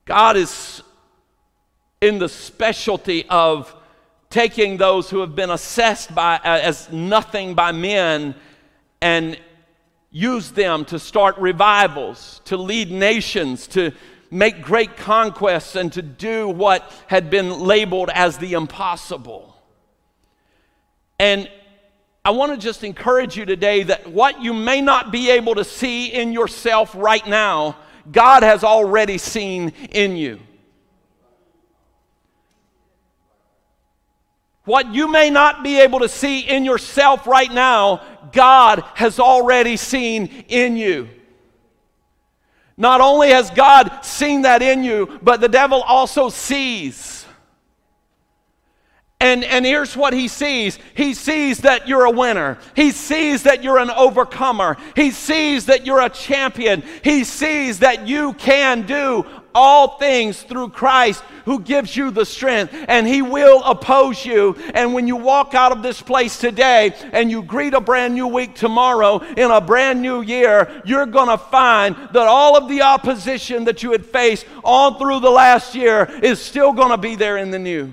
God 0.05 0.37
is 0.37 0.83
in 2.01 2.19
the 2.19 2.29
specialty 2.29 3.27
of 3.29 3.75
taking 4.31 4.77
those 4.77 5.11
who 5.11 5.21
have 5.21 5.35
been 5.35 5.51
assessed 5.51 6.15
by, 6.15 6.37
uh, 6.37 6.41
as 6.45 6.91
nothing 6.91 7.55
by 7.55 7.73
men 7.73 8.35
and 9.01 9.39
use 10.11 10.53
them 10.53 10.85
to 10.87 10.99
start 10.99 11.37
revivals, 11.39 12.41
to 12.45 12.57
lead 12.57 12.91
nations, 12.91 13.67
to 13.69 13.93
make 14.31 14.63
great 14.63 14.97
conquests, 14.97 15.77
and 15.77 15.93
to 15.93 16.03
do 16.03 16.49
what 16.49 16.91
had 17.07 17.31
been 17.31 17.61
labeled 17.61 18.11
as 18.13 18.39
the 18.39 18.53
impossible. 18.53 19.48
And 21.19 21.51
I 22.25 22.31
want 22.31 22.53
to 22.53 22.59
just 22.59 22.85
encourage 22.85 23.37
you 23.37 23.45
today 23.45 23.85
that 23.85 24.07
what 24.07 24.43
you 24.43 24.53
may 24.53 24.81
not 24.81 25.11
be 25.11 25.31
able 25.31 25.55
to 25.57 25.65
see 25.65 26.13
in 26.13 26.33
yourself 26.33 26.95
right 26.95 27.27
now, 27.27 27.77
God 28.11 28.43
has 28.43 28.63
already 28.65 29.19
seen 29.19 29.71
in 29.91 30.17
you. 30.17 30.41
What 34.65 34.93
you 34.93 35.11
may 35.11 35.31
not 35.31 35.65
be 35.65 35.81
able 35.81 36.01
to 36.01 36.09
see 36.11 36.41
in 36.41 36.67
yourself 36.67 37.27
right 37.27 37.51
now, 37.51 38.03
God 38.33 38.85
has 38.95 39.19
already 39.19 39.79
seen 39.79 40.45
in 40.49 40.77
you. 40.77 41.09
Not 42.77 43.01
only 43.01 43.31
has 43.31 43.51
God 43.51 44.05
seen 44.05 44.43
that 44.43 44.61
in 44.61 44.85
you, 44.85 45.19
but 45.23 45.41
the 45.41 45.49
devil 45.49 45.83
also 45.83 46.29
sees. 46.29 47.18
And, 49.21 49.43
and 49.43 49.67
here's 49.67 49.97
what 49.97 50.13
he 50.13 50.29
sees. 50.29 50.79
He 50.95 51.13
sees 51.13 51.59
that 51.59 51.89
you're 51.89 52.05
a 52.05 52.11
winner, 52.11 52.59
he 52.77 52.93
sees 52.93 53.43
that 53.43 53.65
you're 53.65 53.79
an 53.79 53.91
overcomer, 53.91 54.77
he 54.95 55.11
sees 55.11 55.67
that 55.67 55.85
you're 55.85 56.01
a 56.01 56.09
champion, 56.09 56.85
he 57.03 57.25
sees 57.25 57.81
that 57.81 58.07
you 58.07 58.35
can 58.35 58.87
do 58.87 59.27
all 59.55 59.99
things 59.99 60.41
through 60.43 60.69
Christ 60.69 61.25
who 61.45 61.59
gives 61.59 61.97
you 61.97 62.13
the 62.13 62.25
strength, 62.25 62.73
and 62.87 63.09
He 63.09 63.23
will 63.23 63.61
oppose 63.65 64.25
you. 64.25 64.55
And 64.73 64.95
when 64.95 65.09
you 65.09 65.17
walk 65.17 65.53
out 65.55 65.73
of 65.73 65.83
this 65.83 66.01
place 66.01 66.39
today 66.39 66.95
and 67.13 67.29
you 67.29 67.43
greet 67.43 67.75
a 67.75 67.81
brand 67.81 68.15
new 68.15 68.29
week 68.29 68.55
tomorrow 68.55 69.19
in 69.19 69.51
a 69.51 69.61
brand 69.61 70.01
new 70.01 70.21
year, 70.21 70.81
you're 70.85 71.07
going 71.07 71.29
to 71.29 71.39
find 71.39 71.97
that 71.97 72.29
all 72.29 72.57
of 72.57 72.69
the 72.69 72.83
opposition 72.83 73.65
that 73.65 73.83
you 73.83 73.91
had 73.91 74.07
faced 74.07 74.47
all 74.63 74.95
through 74.95 75.19
the 75.19 75.31
last 75.31 75.75
year 75.75 76.05
is 76.23 76.41
still 76.41 76.73
going 76.73 76.91
to 76.91 76.99
be 76.99 77.17
there 77.17 77.39
in 77.39 77.51
the 77.51 77.59
new. 77.59 77.93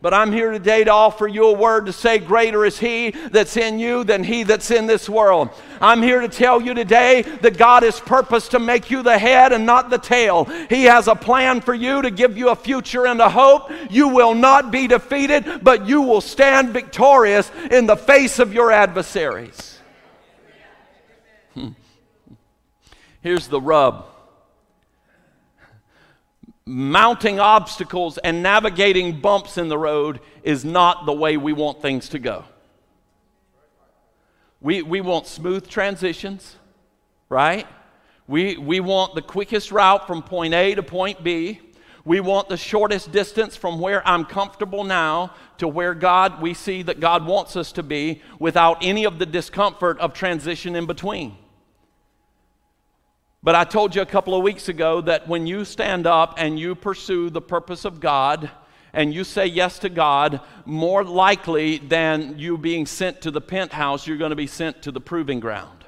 But 0.00 0.14
I'm 0.14 0.30
here 0.30 0.52
today 0.52 0.84
to 0.84 0.92
offer 0.92 1.26
you 1.26 1.46
a 1.46 1.52
word 1.52 1.86
to 1.86 1.92
say, 1.92 2.18
Greater 2.18 2.64
is 2.64 2.78
He 2.78 3.10
that's 3.10 3.56
in 3.56 3.80
you 3.80 4.04
than 4.04 4.22
He 4.22 4.44
that's 4.44 4.70
in 4.70 4.86
this 4.86 5.08
world. 5.08 5.50
I'm 5.80 6.02
here 6.02 6.20
to 6.20 6.28
tell 6.28 6.62
you 6.62 6.72
today 6.72 7.22
that 7.22 7.58
God 7.58 7.82
has 7.82 7.98
purposed 7.98 8.52
to 8.52 8.60
make 8.60 8.92
you 8.92 9.02
the 9.02 9.18
head 9.18 9.52
and 9.52 9.66
not 9.66 9.90
the 9.90 9.98
tail. 9.98 10.44
He 10.44 10.84
has 10.84 11.08
a 11.08 11.16
plan 11.16 11.60
for 11.60 11.74
you 11.74 12.00
to 12.02 12.12
give 12.12 12.38
you 12.38 12.50
a 12.50 12.56
future 12.56 13.08
and 13.08 13.20
a 13.20 13.28
hope. 13.28 13.72
You 13.90 14.08
will 14.08 14.34
not 14.34 14.70
be 14.70 14.86
defeated, 14.86 15.64
but 15.64 15.88
you 15.88 16.02
will 16.02 16.20
stand 16.20 16.68
victorious 16.68 17.50
in 17.68 17.86
the 17.86 17.96
face 17.96 18.38
of 18.38 18.54
your 18.54 18.70
adversaries. 18.70 19.80
Hmm. 21.54 21.70
Here's 23.20 23.48
the 23.48 23.60
rub 23.60 24.06
mounting 26.68 27.40
obstacles 27.40 28.18
and 28.18 28.42
navigating 28.42 29.20
bumps 29.20 29.56
in 29.56 29.68
the 29.68 29.78
road 29.78 30.20
is 30.42 30.66
not 30.66 31.06
the 31.06 31.12
way 31.12 31.38
we 31.38 31.54
want 31.54 31.80
things 31.80 32.10
to 32.10 32.18
go. 32.18 32.44
We, 34.60 34.82
we 34.82 35.00
want 35.00 35.26
smooth 35.26 35.66
transitions, 35.66 36.56
right? 37.30 37.66
We, 38.26 38.58
we 38.58 38.80
want 38.80 39.14
the 39.14 39.22
quickest 39.22 39.72
route 39.72 40.06
from 40.06 40.22
point 40.22 40.52
A 40.52 40.74
to 40.74 40.82
point 40.82 41.24
B. 41.24 41.60
We 42.04 42.20
want 42.20 42.50
the 42.50 42.56
shortest 42.58 43.12
distance 43.12 43.56
from 43.56 43.80
where 43.80 44.06
I'm 44.06 44.26
comfortable 44.26 44.84
now 44.84 45.32
to 45.58 45.68
where 45.68 45.94
God, 45.94 46.42
we 46.42 46.52
see 46.52 46.82
that 46.82 47.00
God 47.00 47.24
wants 47.24 47.56
us 47.56 47.72
to 47.72 47.82
be 47.82 48.20
without 48.38 48.78
any 48.82 49.04
of 49.04 49.18
the 49.18 49.26
discomfort 49.26 49.98
of 50.00 50.12
transition 50.12 50.76
in 50.76 50.84
between. 50.84 51.36
But 53.42 53.54
I 53.54 53.64
told 53.64 53.94
you 53.94 54.02
a 54.02 54.06
couple 54.06 54.34
of 54.34 54.42
weeks 54.42 54.68
ago 54.68 55.00
that 55.02 55.28
when 55.28 55.46
you 55.46 55.64
stand 55.64 56.06
up 56.06 56.34
and 56.38 56.58
you 56.58 56.74
pursue 56.74 57.30
the 57.30 57.40
purpose 57.40 57.84
of 57.84 58.00
God 58.00 58.50
and 58.92 59.14
you 59.14 59.22
say 59.22 59.46
yes 59.46 59.78
to 59.80 59.88
God, 59.88 60.40
more 60.64 61.04
likely 61.04 61.78
than 61.78 62.38
you 62.38 62.58
being 62.58 62.84
sent 62.84 63.20
to 63.22 63.30
the 63.30 63.40
penthouse, 63.40 64.06
you're 64.06 64.16
going 64.16 64.30
to 64.30 64.36
be 64.36 64.48
sent 64.48 64.82
to 64.82 64.90
the 64.90 65.00
proving 65.00 65.38
ground. 65.38 65.84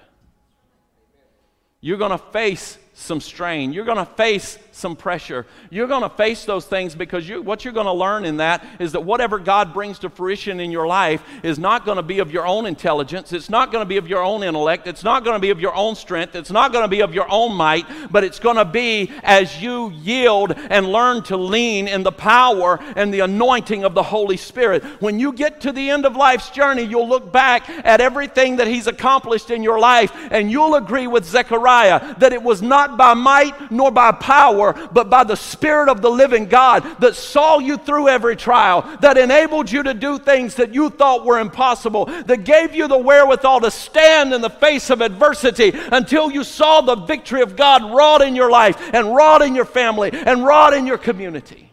You're 1.81 1.99
going 1.99 2.11
to 2.11 2.19
face 2.19 2.79
some 2.93 3.21
strain. 3.21 3.73
You're 3.73 3.87
going 3.87 3.97
to 3.97 4.05
face 4.05 4.59
some 4.81 4.97
pressure. 4.97 5.47
You're 5.71 5.87
going 5.87 6.03
to 6.03 6.09
face 6.09 6.45
those 6.45 6.67
things 6.67 6.95
because 6.95 7.29
you, 7.29 7.43
what 7.43 7.65
you're 7.65 7.75
going 7.75 7.87
to 7.87 7.93
learn 7.93 8.25
in 8.25 8.39
that 8.39 8.65
is 8.79 8.93
that 8.93 9.03
whatever 9.03 9.39
God 9.39 9.73
brings 9.73 9.99
to 10.01 10.11
fruition 10.11 10.59
in 10.59 10.71
your 10.71 10.87
life 10.87 11.23
is 11.43 11.59
not 11.59 11.85
going 11.85 11.97
to 11.97 12.03
be 12.03 12.19
of 12.19 12.33
your 12.33 12.47
own 12.47 12.67
intelligence. 12.67 13.33
It's 13.33 13.51
not 13.51 13.71
going 13.71 13.83
to 13.83 13.89
be 13.89 13.99
of 13.99 14.09
your 14.09 14.23
own 14.23 14.43
intellect. 14.43 14.87
It's 14.87 15.05
not 15.05 15.25
going 15.25 15.37
to 15.37 15.41
be 15.41 15.51
of 15.51 15.61
your 15.61 15.75
own 15.75 15.95
strength. 15.95 16.35
It's 16.35 16.51
not 16.51 16.73
going 16.73 16.85
to 16.85 16.89
be 16.89 17.01
of 17.01 17.15
your 17.15 17.31
own 17.31 17.55
might, 17.55 17.87
but 18.11 18.25
it's 18.25 18.39
going 18.39 18.57
to 18.57 18.65
be 18.65 19.13
as 19.23 19.63
you 19.63 19.91
yield 19.91 20.53
and 20.53 20.87
learn 20.87 21.23
to 21.25 21.37
lean 21.37 21.87
in 21.87 22.03
the 22.03 22.13
power 22.13 22.79
and 22.97 23.13
the 23.13 23.21
anointing 23.21 23.85
of 23.85 23.95
the 23.95 24.03
Holy 24.03 24.37
Spirit. 24.37 24.83
When 25.01 25.21
you 25.21 25.33
get 25.33 25.61
to 25.63 25.73
the 25.73 25.91
end 25.91 26.07
of 26.07 26.17
life's 26.17 26.51
journey, 26.51 26.83
you'll 26.83 27.09
look 27.09 27.31
back 27.31 27.69
at 27.85 28.01
everything 28.01 28.57
that 28.57 28.67
He's 28.67 28.87
accomplished 28.87 29.51
in 29.51 29.63
your 29.63 29.79
life 29.79 30.13
and 30.31 30.51
you'll 30.51 30.75
agree 30.75 31.07
with 31.07 31.25
Zechariah 31.25 32.17
that 32.19 32.33
it 32.33 32.43
was 32.43 32.63
not 32.63 32.97
by 32.97 33.15
might 33.15 33.71
nor 33.71 33.91
by 33.91 34.13
power, 34.13 34.70
but 34.93 35.11
by 35.11 35.25
the 35.25 35.37
Spirit 35.37 35.89
of 35.89 36.03
the 36.03 36.11
living 36.11 36.47
God 36.47 36.83
that 37.01 37.17
saw 37.17 37.59
you 37.59 37.77
through 37.77 38.09
every 38.09 38.37
trial, 38.37 38.83
that 39.01 39.19
enabled 39.19 39.71
you 39.71 39.83
to 39.83 39.95
do 39.95 40.19
things 40.19 40.55
that 40.57 40.75
you 40.75 40.91
thought 40.91 41.25
were 41.25 41.39
impossible, 41.39 42.07
that 42.07 42.45
gave 42.45 42.75
you 42.75 42.89
the 42.89 42.99
wherewithal 42.99 43.61
to 43.61 43.71
stand 43.71 44.33
in 44.33 44.41
the 44.41 44.51
face 44.51 44.91
of 44.91 45.01
adversity 45.01 45.73
until 45.93 46.31
you 46.31 46.45
saw 46.45 46.81
the 46.81 46.97
victory 46.97 47.43
of 47.43 47.57
God 47.57 47.95
wrought 47.95 48.23
in 48.23 48.37
your 48.37 48.51
life 48.51 48.77
and 48.93 49.15
wrought 49.15 49.43
in 49.43 49.55
your 49.55 49.65
family 49.65 50.11
and 50.13 50.45
wrought 50.45 50.75
in 50.75 50.87
your 50.87 50.99
community. 50.99 51.71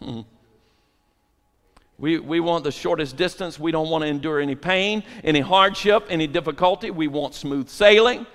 Hmm. 0.00 0.20
We, 2.00 2.18
we 2.18 2.40
want 2.40 2.64
the 2.64 2.72
shortest 2.72 3.18
distance. 3.18 3.58
We 3.60 3.72
don't 3.72 3.90
want 3.90 4.02
to 4.02 4.08
endure 4.08 4.40
any 4.40 4.54
pain, 4.54 5.04
any 5.22 5.40
hardship, 5.40 6.06
any 6.08 6.26
difficulty. 6.26 6.90
We 6.90 7.08
want 7.08 7.34
smooth 7.34 7.68
sailing. 7.68 8.26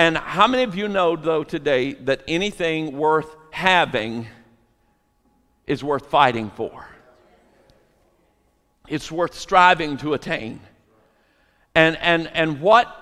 And 0.00 0.16
how 0.16 0.46
many 0.46 0.62
of 0.62 0.74
you 0.74 0.88
know, 0.88 1.14
though, 1.14 1.44
today 1.44 1.92
that 1.92 2.22
anything 2.26 2.96
worth 2.96 3.36
having 3.50 4.26
is 5.66 5.84
worth 5.84 6.06
fighting 6.06 6.48
for? 6.48 6.88
It's 8.88 9.12
worth 9.12 9.34
striving 9.34 9.98
to 9.98 10.14
attain. 10.14 10.60
And, 11.74 11.98
and, 11.98 12.28
and 12.28 12.62
what 12.62 12.96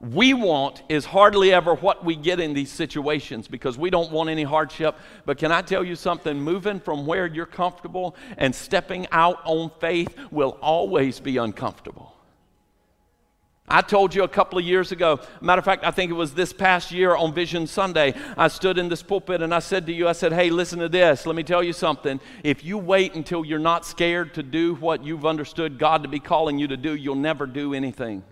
we 0.00 0.34
want 0.34 0.82
is 0.88 1.04
hardly 1.04 1.52
ever 1.52 1.76
what 1.76 2.04
we 2.04 2.16
get 2.16 2.40
in 2.40 2.52
these 2.52 2.72
situations 2.72 3.46
because 3.46 3.78
we 3.78 3.88
don't 3.88 4.10
want 4.10 4.28
any 4.28 4.42
hardship. 4.42 4.96
But 5.26 5.38
can 5.38 5.52
I 5.52 5.62
tell 5.62 5.84
you 5.84 5.94
something? 5.94 6.36
Moving 6.36 6.80
from 6.80 7.06
where 7.06 7.28
you're 7.28 7.46
comfortable 7.46 8.16
and 8.36 8.52
stepping 8.52 9.06
out 9.12 9.40
on 9.44 9.70
faith 9.78 10.16
will 10.32 10.58
always 10.60 11.20
be 11.20 11.36
uncomfortable. 11.36 12.16
I 13.70 13.82
told 13.82 14.14
you 14.14 14.24
a 14.24 14.28
couple 14.28 14.58
of 14.58 14.64
years 14.64 14.90
ago, 14.90 15.20
matter 15.40 15.60
of 15.60 15.64
fact, 15.64 15.84
I 15.84 15.92
think 15.92 16.10
it 16.10 16.14
was 16.14 16.34
this 16.34 16.52
past 16.52 16.90
year 16.90 17.14
on 17.14 17.32
Vision 17.32 17.68
Sunday, 17.68 18.14
I 18.36 18.48
stood 18.48 18.78
in 18.78 18.88
this 18.88 19.02
pulpit 19.02 19.42
and 19.42 19.54
I 19.54 19.60
said 19.60 19.86
to 19.86 19.92
you, 19.92 20.08
I 20.08 20.12
said, 20.12 20.32
hey, 20.32 20.50
listen 20.50 20.80
to 20.80 20.88
this. 20.88 21.24
Let 21.24 21.36
me 21.36 21.44
tell 21.44 21.62
you 21.62 21.72
something. 21.72 22.20
If 22.42 22.64
you 22.64 22.78
wait 22.78 23.14
until 23.14 23.44
you're 23.44 23.60
not 23.60 23.86
scared 23.86 24.34
to 24.34 24.42
do 24.42 24.74
what 24.74 25.04
you've 25.04 25.24
understood 25.24 25.78
God 25.78 26.02
to 26.02 26.08
be 26.08 26.18
calling 26.18 26.58
you 26.58 26.66
to 26.66 26.76
do, 26.76 26.96
you'll 26.96 27.14
never 27.14 27.46
do 27.46 27.72
anything. 27.72 28.24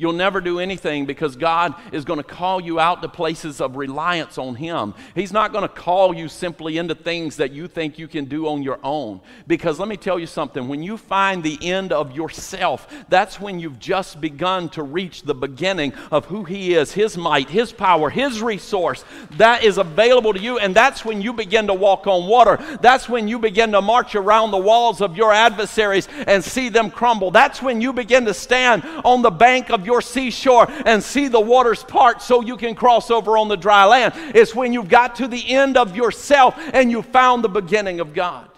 You'll 0.00 0.12
never 0.12 0.40
do 0.40 0.60
anything 0.60 1.06
because 1.06 1.34
God 1.34 1.74
is 1.90 2.04
going 2.04 2.18
to 2.18 2.22
call 2.22 2.60
you 2.60 2.78
out 2.78 3.02
to 3.02 3.08
places 3.08 3.60
of 3.60 3.74
reliance 3.74 4.38
on 4.38 4.54
Him. 4.54 4.94
He's 5.12 5.32
not 5.32 5.50
going 5.50 5.62
to 5.62 5.68
call 5.68 6.14
you 6.14 6.28
simply 6.28 6.78
into 6.78 6.94
things 6.94 7.34
that 7.38 7.50
you 7.50 7.66
think 7.66 7.98
you 7.98 8.06
can 8.06 8.26
do 8.26 8.46
on 8.46 8.62
your 8.62 8.78
own. 8.84 9.20
Because 9.48 9.80
let 9.80 9.88
me 9.88 9.96
tell 9.96 10.16
you 10.16 10.28
something 10.28 10.68
when 10.68 10.84
you 10.84 10.98
find 10.98 11.42
the 11.42 11.58
end 11.60 11.92
of 11.92 12.14
yourself, 12.14 12.86
that's 13.08 13.40
when 13.40 13.58
you've 13.58 13.80
just 13.80 14.20
begun 14.20 14.68
to 14.68 14.84
reach 14.84 15.22
the 15.22 15.34
beginning 15.34 15.92
of 16.12 16.26
who 16.26 16.44
He 16.44 16.74
is, 16.74 16.92
His 16.92 17.18
might, 17.18 17.50
His 17.50 17.72
power, 17.72 18.08
His 18.08 18.40
resource. 18.40 19.04
That 19.32 19.64
is 19.64 19.78
available 19.78 20.32
to 20.32 20.38
you, 20.38 20.60
and 20.60 20.76
that's 20.76 21.04
when 21.04 21.20
you 21.20 21.32
begin 21.32 21.66
to 21.66 21.74
walk 21.74 22.06
on 22.06 22.28
water. 22.28 22.64
That's 22.80 23.08
when 23.08 23.26
you 23.26 23.40
begin 23.40 23.72
to 23.72 23.82
march 23.82 24.14
around 24.14 24.52
the 24.52 24.58
walls 24.58 25.00
of 25.00 25.16
your 25.16 25.32
adversaries 25.32 26.06
and 26.28 26.44
see 26.44 26.68
them 26.68 26.88
crumble. 26.88 27.32
That's 27.32 27.60
when 27.60 27.80
you 27.80 27.92
begin 27.92 28.26
to 28.26 28.34
stand 28.34 28.84
on 29.04 29.22
the 29.22 29.32
bank 29.32 29.70
of 29.70 29.87
your 29.88 30.02
seashore 30.02 30.70
and 30.84 31.02
see 31.02 31.28
the 31.28 31.40
waters 31.40 31.82
part 31.82 32.20
so 32.20 32.42
you 32.42 32.58
can 32.58 32.74
cross 32.74 33.10
over 33.10 33.38
on 33.38 33.48
the 33.48 33.56
dry 33.56 33.86
land. 33.86 34.12
It's 34.34 34.54
when 34.54 34.74
you've 34.74 34.90
got 34.90 35.16
to 35.16 35.26
the 35.26 35.50
end 35.50 35.78
of 35.78 35.96
yourself 35.96 36.54
and 36.74 36.90
you 36.90 37.00
found 37.00 37.42
the 37.42 37.48
beginning 37.48 37.98
of 37.98 38.12
God. 38.12 38.50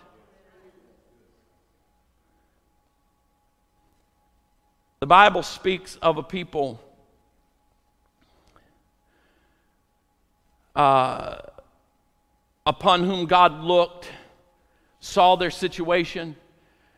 The 4.98 5.06
Bible 5.06 5.44
speaks 5.44 5.96
of 6.02 6.18
a 6.18 6.22
people 6.22 6.80
uh, 10.74 11.36
upon 12.66 13.04
whom 13.04 13.26
God 13.26 13.60
looked, 13.60 14.10
saw 14.98 15.36
their 15.36 15.52
situation, 15.52 16.34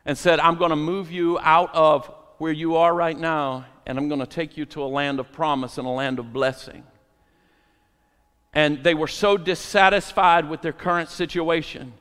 and 0.06 0.16
said, 0.16 0.40
I'm 0.40 0.56
going 0.56 0.70
to 0.70 0.76
move 0.76 1.12
you 1.12 1.38
out 1.38 1.74
of 1.74 2.10
where 2.38 2.50
you 2.50 2.76
are 2.76 2.92
right 2.92 3.16
now 3.16 3.66
and 3.86 3.98
I'm 3.98 4.08
going 4.08 4.20
to 4.20 4.26
take 4.26 4.56
you 4.56 4.64
to 4.66 4.82
a 4.82 4.86
land 4.86 5.20
of 5.20 5.32
promise 5.32 5.78
and 5.78 5.86
a 5.86 5.90
land 5.90 6.18
of 6.18 6.32
blessing. 6.32 6.84
And 8.54 8.84
they 8.84 8.94
were 8.94 9.08
so 9.08 9.36
dissatisfied 9.36 10.48
with 10.48 10.62
their 10.62 10.72
current 10.72 11.08
situation. 11.08 11.94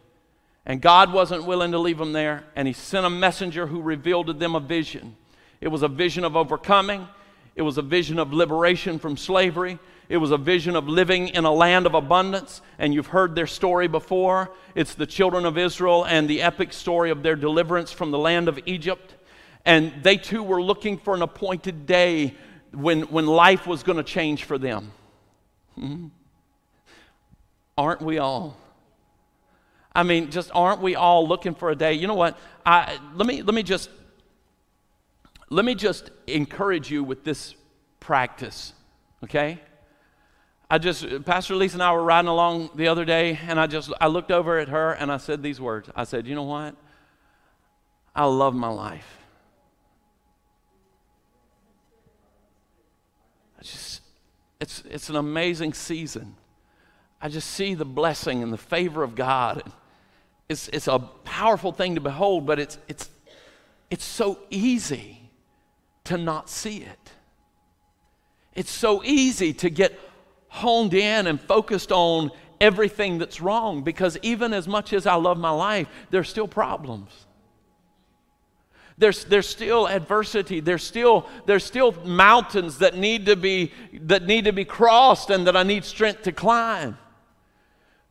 And 0.66 0.82
God 0.82 1.12
wasn't 1.14 1.46
willing 1.46 1.72
to 1.72 1.80
leave 1.80 1.98
them 1.98 2.14
there. 2.14 2.44
And 2.56 2.68
He 2.68 2.74
sent 2.74 3.06
a 3.06 3.10
messenger 3.10 3.68
who 3.68 3.82
revealed 3.82 4.28
to 4.28 4.34
them 4.34 4.56
a 4.56 4.60
vision. 4.60 5.16
It 5.60 5.70
was 5.70 5.82
a 5.82 5.88
vision 5.88 6.24
of 6.24 6.36
overcoming, 6.36 7.08
it 7.56 7.62
was 7.62 7.78
a 7.78 7.84
vision 7.84 8.18
of 8.18 8.34
liberation 8.34 8.98
from 8.98 9.16
slavery, 9.18 9.78
it 10.10 10.18
was 10.18 10.32
a 10.32 10.38
vision 10.38 10.76
of 10.76 10.88
living 10.88 11.30
in 11.30 11.46
a 11.46 11.54
land 11.54 11.86
of 11.86 11.94
abundance. 11.94 12.62
And 12.78 12.94
you've 12.94 13.08
heard 13.08 13.34
their 13.34 13.48
story 13.48 13.88
before. 13.88 14.52
It's 14.76 14.94
the 14.94 15.06
children 15.06 15.46
of 15.46 15.58
Israel 15.58 16.04
and 16.04 16.28
the 16.28 16.42
epic 16.42 16.74
story 16.74 17.12
of 17.12 17.24
their 17.24 17.36
deliverance 17.36 17.92
from 17.92 18.12
the 18.12 18.18
land 18.18 18.50
of 18.50 18.60
Egypt. 18.66 19.16
And 19.66 19.94
they 20.04 20.18
too 20.18 20.44
were 20.44 20.62
looking 20.62 20.98
for 20.98 21.14
an 21.14 21.22
appointed 21.22 21.86
day 21.86 22.36
when, 22.72 23.02
when 23.04 23.28
life 23.28 23.68
was 23.68 23.84
going 23.84 23.98
to 23.98 24.04
change 24.04 24.44
for 24.44 24.58
them. 24.58 24.92
Hmm? 25.76 26.08
Aren't 27.78 28.02
we 28.02 28.18
all? 28.18 28.58
I 29.94 30.04
mean, 30.04 30.32
just 30.32 30.52
aren't 30.54 30.82
we 30.82 30.96
all 30.96 31.28
looking 31.28 31.54
for 31.54 31.70
a 31.70 31.76
day? 31.76 31.94
You 31.94 32.08
know 32.08 32.16
what? 32.16 32.38
I, 32.66 32.98
let, 33.14 33.28
me, 33.28 33.42
let, 33.42 33.54
me 33.54 33.64
just, 33.64 33.90
let 35.50 35.66
me 35.66 35.76
just 35.76 36.12
encourage 36.28 36.90
you 36.90 37.04
with 37.04 37.24
this 37.24 37.56
practice, 38.00 38.74
okay? 39.24 39.60
I 40.70 40.78
just, 40.78 41.26
Pastor 41.26 41.56
Lisa 41.56 41.76
and 41.76 41.84
I 41.84 41.92
were 41.92 42.04
riding 42.04 42.30
along 42.30 42.70
the 42.76 42.88
other 42.88 43.04
day, 43.04 43.38
and 43.48 43.60
I 43.60 43.68
just, 43.68 43.92
I 44.00 44.08
looked 44.08 44.32
over 44.32 44.58
at 44.58 44.70
her 44.70 44.94
and 44.94 45.12
I 45.12 45.18
said 45.18 45.44
these 45.44 45.60
words. 45.60 45.90
I 45.96 46.06
said, 46.06 46.26
you 46.26 46.36
know 46.36 46.44
what? 46.44 46.76
I 48.16 48.26
love 48.26 48.56
my 48.56 48.70
life. 48.70 49.21
Just, 53.62 54.02
it's, 54.60 54.84
it's 54.90 55.10
an 55.10 55.16
amazing 55.16 55.74
season. 55.74 56.36
I 57.22 57.30
just 57.30 57.50
see 57.52 57.74
the 57.74 57.86
blessing 57.86 58.42
and 58.42 58.52
the 58.52 58.58
favor 58.58 59.04
of 59.04 59.16
God. 59.16 59.64
It's, 60.50 60.68
it's 60.70 60.88
a 60.88 61.00
powerful 61.00 61.72
thing 61.72 61.96
to 61.96 62.02
behold, 62.02 62.46
but 62.46 62.60
it's, 62.60 62.78
it's, 62.88 63.10
it's 63.90 64.04
so 64.04 64.40
easy 64.50 65.20
to 66.06 66.18
not 66.18 66.50
see 66.50 66.78
it. 66.78 67.12
It's 68.54 68.72
so 68.72 69.04
easy 69.04 69.54
to 69.54 69.70
get 69.70 69.98
honed 70.50 70.94
in 70.94 71.28
and 71.28 71.40
focused 71.40 71.92
on 71.92 72.32
everything 72.60 73.18
that's 73.18 73.42
wrong 73.42 73.84
because 73.84 74.18
even 74.22 74.54
as 74.54 74.68
much 74.68 74.94
as 74.94 75.08
I 75.08 75.16
love 75.16 75.38
my 75.38 75.52
life, 75.52 75.88
there's 76.10 76.30
still 76.30 76.48
problems. 76.48 77.12
There's, 78.98 79.24
there's 79.24 79.48
still 79.48 79.88
adversity. 79.88 80.60
There's 80.60 80.84
still, 80.84 81.28
there's 81.46 81.64
still 81.64 81.92
mountains 82.06 82.80
that 82.80 82.96
need, 82.96 83.26
to 83.26 83.36
be, 83.36 83.72
that 83.94 84.26
need 84.26 84.46
to 84.46 84.54
be 84.54 84.66
crossed 84.66 85.30
and 85.30 85.48
that 85.48 85.56
I 85.56 85.64
need 85.64 85.86
strength 85.86 86.24
to 86.24 86.32
climb. 86.32 86.98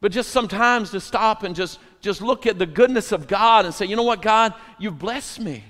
But 0.01 0.13
just 0.13 0.31
sometimes 0.31 0.91
to 0.91 1.01
stop 1.01 1.43
and 1.43 1.55
just, 1.55 1.79
just 2.01 2.23
look 2.23 2.47
at 2.47 2.59
the 2.59 2.67
goodness 2.67 3.13
of 3.13 3.29
God 3.29 3.67
and 3.67 3.75
say, 3.75 3.87
you 3.87 3.97
know 3.97 4.03
what, 4.03 4.23
God, 4.23 4.55
you've 4.79 4.99
blessed 4.99 5.41
me. 5.41 5.65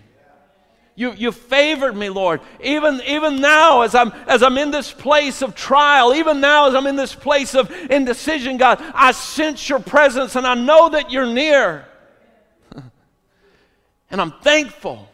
You, 0.94 1.12
you 1.12 1.32
favored 1.32 1.96
me, 1.96 2.10
Lord. 2.10 2.40
Even, 2.62 3.00
even 3.06 3.40
now, 3.40 3.82
as 3.82 3.94
I'm, 3.94 4.12
as 4.26 4.42
I'm 4.42 4.58
in 4.58 4.70
this 4.70 4.92
place 4.92 5.40
of 5.40 5.54
trial, 5.54 6.14
even 6.14 6.40
now, 6.40 6.68
as 6.68 6.74
I'm 6.74 6.86
in 6.86 6.96
this 6.96 7.14
place 7.14 7.54
of 7.54 7.70
indecision, 7.90 8.58
God, 8.58 8.82
I 8.94 9.12
sense 9.12 9.68
your 9.68 9.80
presence 9.80 10.36
and 10.36 10.46
I 10.46 10.54
know 10.54 10.90
that 10.90 11.10
you're 11.10 11.26
near. 11.26 11.86
And 14.10 14.20
I'm 14.20 14.32
thankful. 14.32 15.08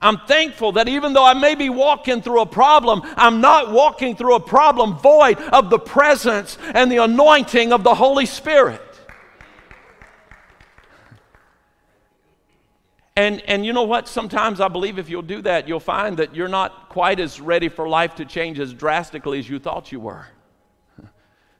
I'm 0.00 0.18
thankful 0.26 0.72
that 0.72 0.88
even 0.88 1.12
though 1.12 1.24
I 1.24 1.34
may 1.34 1.54
be 1.54 1.70
walking 1.70 2.22
through 2.22 2.40
a 2.40 2.46
problem, 2.46 3.02
I'm 3.16 3.40
not 3.40 3.70
walking 3.70 4.16
through 4.16 4.34
a 4.34 4.40
problem 4.40 4.94
void 4.94 5.38
of 5.38 5.70
the 5.70 5.78
presence 5.78 6.58
and 6.74 6.90
the 6.90 6.96
anointing 6.96 7.72
of 7.72 7.84
the 7.84 7.94
Holy 7.94 8.26
Spirit. 8.26 8.82
And, 13.14 13.42
and 13.42 13.64
you 13.64 13.72
know 13.72 13.84
what? 13.84 14.08
Sometimes 14.08 14.60
I 14.60 14.68
believe 14.68 14.98
if 14.98 15.08
you'll 15.08 15.22
do 15.22 15.42
that, 15.42 15.68
you'll 15.68 15.80
find 15.80 16.16
that 16.16 16.34
you're 16.34 16.48
not 16.48 16.88
quite 16.88 17.20
as 17.20 17.40
ready 17.40 17.68
for 17.68 17.88
life 17.88 18.16
to 18.16 18.24
change 18.24 18.58
as 18.58 18.72
drastically 18.72 19.38
as 19.38 19.48
you 19.48 19.58
thought 19.58 19.92
you 19.92 20.00
were. 20.00 20.26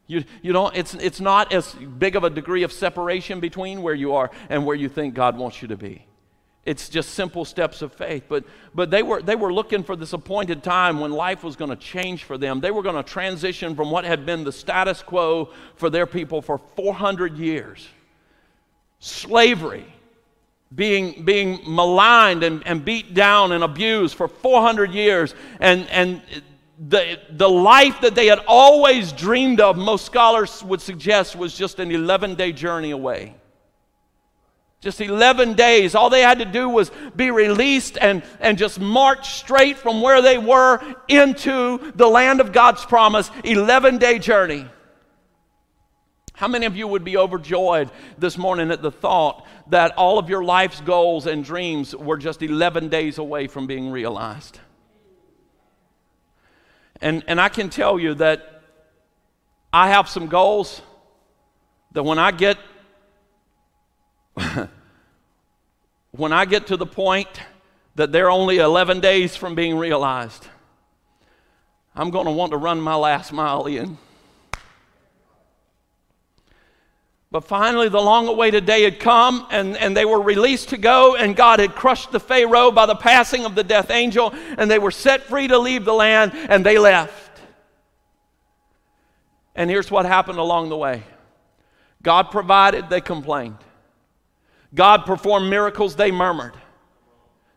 You, 0.09 0.25
you 0.43 0.53
don't, 0.53 0.75
it's, 0.75 0.95
it's 0.95 1.21
not 1.21 1.53
as 1.53 1.73
big 1.75 2.17
of 2.17 2.25
a 2.25 2.31
degree 2.31 2.65
of 2.65 2.73
separation 2.73 3.39
between 3.39 3.83
where 3.83 3.95
you 3.95 4.15
are 4.15 4.31
and 4.49 4.67
where 4.67 4.75
you 4.75 4.89
think 4.89 5.15
God 5.15 5.37
wants 5.37 5.63
you 5.63 5.69
to 5.69 5.77
be. 5.77 6.07
It's 6.65 6.89
just 6.89 7.11
simple 7.11 7.45
steps 7.45 7.83
of 7.83 7.93
faith. 7.93 8.25
But, 8.29 8.45
but 8.75 8.91
they, 8.91 9.03
were, 9.03 9.21
they 9.21 9.35
were 9.35 9.53
looking 9.53 9.83
for 9.83 9.97
this 9.97 10.13
appointed 10.13 10.63
time 10.63 11.01
when 11.01 11.11
life 11.11 11.43
was 11.43 11.57
going 11.57 11.71
to 11.71 11.77
change 11.77 12.23
for 12.23 12.39
them. 12.39 12.61
They 12.61 12.71
were 12.71 12.83
going 12.83 12.95
to 12.95 13.03
transition 13.03 13.75
from 13.75 13.91
what 13.91 14.05
had 14.05 14.25
been 14.25 14.45
the 14.45 14.53
status 14.53 15.03
quo 15.03 15.51
for 15.75 15.91
their 15.91 16.07
people 16.07 16.41
for 16.41 16.59
400 16.59 17.37
years 17.37 17.89
slavery, 19.01 19.85
being, 20.73 21.25
being 21.25 21.59
maligned 21.67 22.45
and, 22.45 22.65
and 22.65 22.85
beat 22.85 23.15
down 23.15 23.51
and 23.51 23.65
abused 23.65 24.15
for 24.15 24.29
400 24.29 24.93
years. 24.93 25.35
And, 25.59 25.89
and 25.91 26.23
the, 26.89 27.19
the 27.31 27.49
life 27.49 28.01
that 28.03 28.15
they 28.15 28.27
had 28.27 28.39
always 28.47 29.11
dreamed 29.11 29.61
of, 29.61 29.77
most 29.77 30.07
scholars 30.07 30.63
would 30.63 30.81
suggest, 30.81 31.35
was 31.35 31.57
just 31.57 31.81
an 31.81 31.91
11 31.91 32.37
day 32.37 32.53
journey 32.53 32.93
away. 32.93 33.35
Just 34.83 35.01
11 35.01 35.55
days. 35.55 35.95
All 35.95 36.11
they 36.11 36.23
had 36.23 36.41
to 36.41 36.45
do 36.45 36.69
was 36.69 36.91
be 37.15 37.31
released 37.31 37.97
and, 38.01 38.25
and 38.41 38.59
just 38.59 38.81
march 38.81 39.35
straight 39.35 39.79
from 39.79 40.03
where 40.03 40.21
they 40.21 40.39
were 40.39 40.81
into 41.07 41.93
the 41.95 42.09
land 42.09 42.41
of 42.41 42.53
God's 42.53 42.85
promise. 42.85 43.31
11 43.45 43.99
day 43.99 44.19
journey. 44.19 44.67
How 46.35 46.49
many 46.49 46.67
of 46.67 46.75
you 46.75 46.89
would 46.89 47.05
be 47.05 47.17
overjoyed 47.17 47.93
this 48.19 48.37
morning 48.37 48.73
at 48.73 48.83
the 48.83 48.91
thought 48.91 49.47
that 49.69 49.93
all 49.97 50.19
of 50.19 50.29
your 50.29 50.43
life's 50.43 50.81
goals 50.81 51.29
and 51.29 51.45
dreams 51.45 51.95
were 51.95 52.17
just 52.17 52.43
11 52.43 52.89
days 52.89 53.19
away 53.19 53.47
from 53.47 53.69
being 53.69 53.89
realized? 53.89 54.59
And, 57.01 57.23
and 57.29 57.41
I 57.41 57.49
can 57.49 57.71
tell 57.71 58.01
you 58.01 58.15
that 58.15 58.63
I 59.73 59.91
have 59.91 60.09
some 60.09 60.27
goals 60.27 60.83
that 61.93 62.03
when 62.03 62.19
I 62.19 62.33
get 62.33 62.59
when 66.13 66.33
I 66.33 66.45
get 66.45 66.69
to 66.69 66.77
the 66.77 66.87
point 66.87 67.29
that 67.95 68.13
they're 68.13 68.31
only 68.31 68.59
11 68.59 69.01
days 69.01 69.37
from 69.37 69.55
being 69.55 69.77
realized, 69.77 70.47
I'm 71.95 72.11
going 72.11 72.27
to 72.27 72.33
want 72.33 72.53
to 72.53 72.57
run 72.57 72.81
my 72.81 72.95
last 72.95 73.33
mile 73.33 73.67
in. 73.67 73.99
But 77.31 77.45
finally, 77.45 77.89
the 77.89 78.01
long 78.01 78.29
awaited 78.29 78.67
day 78.67 78.83
had 78.83 79.01
come, 79.01 79.47
and, 79.51 79.75
and 79.79 79.97
they 79.97 80.05
were 80.05 80.21
released 80.21 80.69
to 80.69 80.77
go, 80.77 81.17
and 81.17 81.35
God 81.35 81.61
had 81.61 81.75
crushed 81.75 82.13
the 82.13 82.21
Pharaoh 82.21 82.71
by 82.71 82.85
the 82.85 82.95
passing 82.95 83.47
of 83.47 83.55
the 83.55 83.65
death 83.65 83.91
angel, 83.91 84.35
and 84.59 84.71
they 84.71 84.79
were 84.79 84.91
set 84.91 85.23
free 85.23 85.49
to 85.49 85.59
leave 85.59 85.87
the 85.87 85.95
land, 85.95 86.33
and 86.35 86.65
they 86.65 86.77
left. 86.79 87.41
And 89.55 89.71
here's 89.71 89.91
what 89.91 90.05
happened 90.05 90.39
along 90.39 90.69
the 90.69 90.77
way 90.77 91.03
God 92.03 92.31
provided, 92.31 92.91
they 92.91 93.01
complained. 93.01 93.57
God 94.75 95.05
performed 95.05 95.51
miracles, 95.51 95.97
they 95.97 96.11
murmured. 96.11 96.55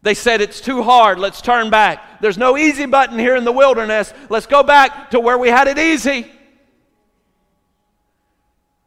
They 0.01 0.13
said 0.13 0.41
it's 0.41 0.62
too 0.62 0.84
hard, 0.84 1.17
let's 1.17 1.41
turn 1.41 1.69
back. 1.69 2.21
There's 2.21 2.38
no 2.38 2.58
easy 2.58 2.86
button 2.86 3.17
here 3.17 3.36
in 3.36 3.43
the 3.43 3.51
wilderness. 3.51 4.13
Let's 4.30 4.45
go 4.45 4.62
back 4.62 5.12
to 5.12 5.19
where 5.19 5.38
we 5.38 5.47
had 5.49 5.67
it 5.67 5.80
easy. 5.80 6.32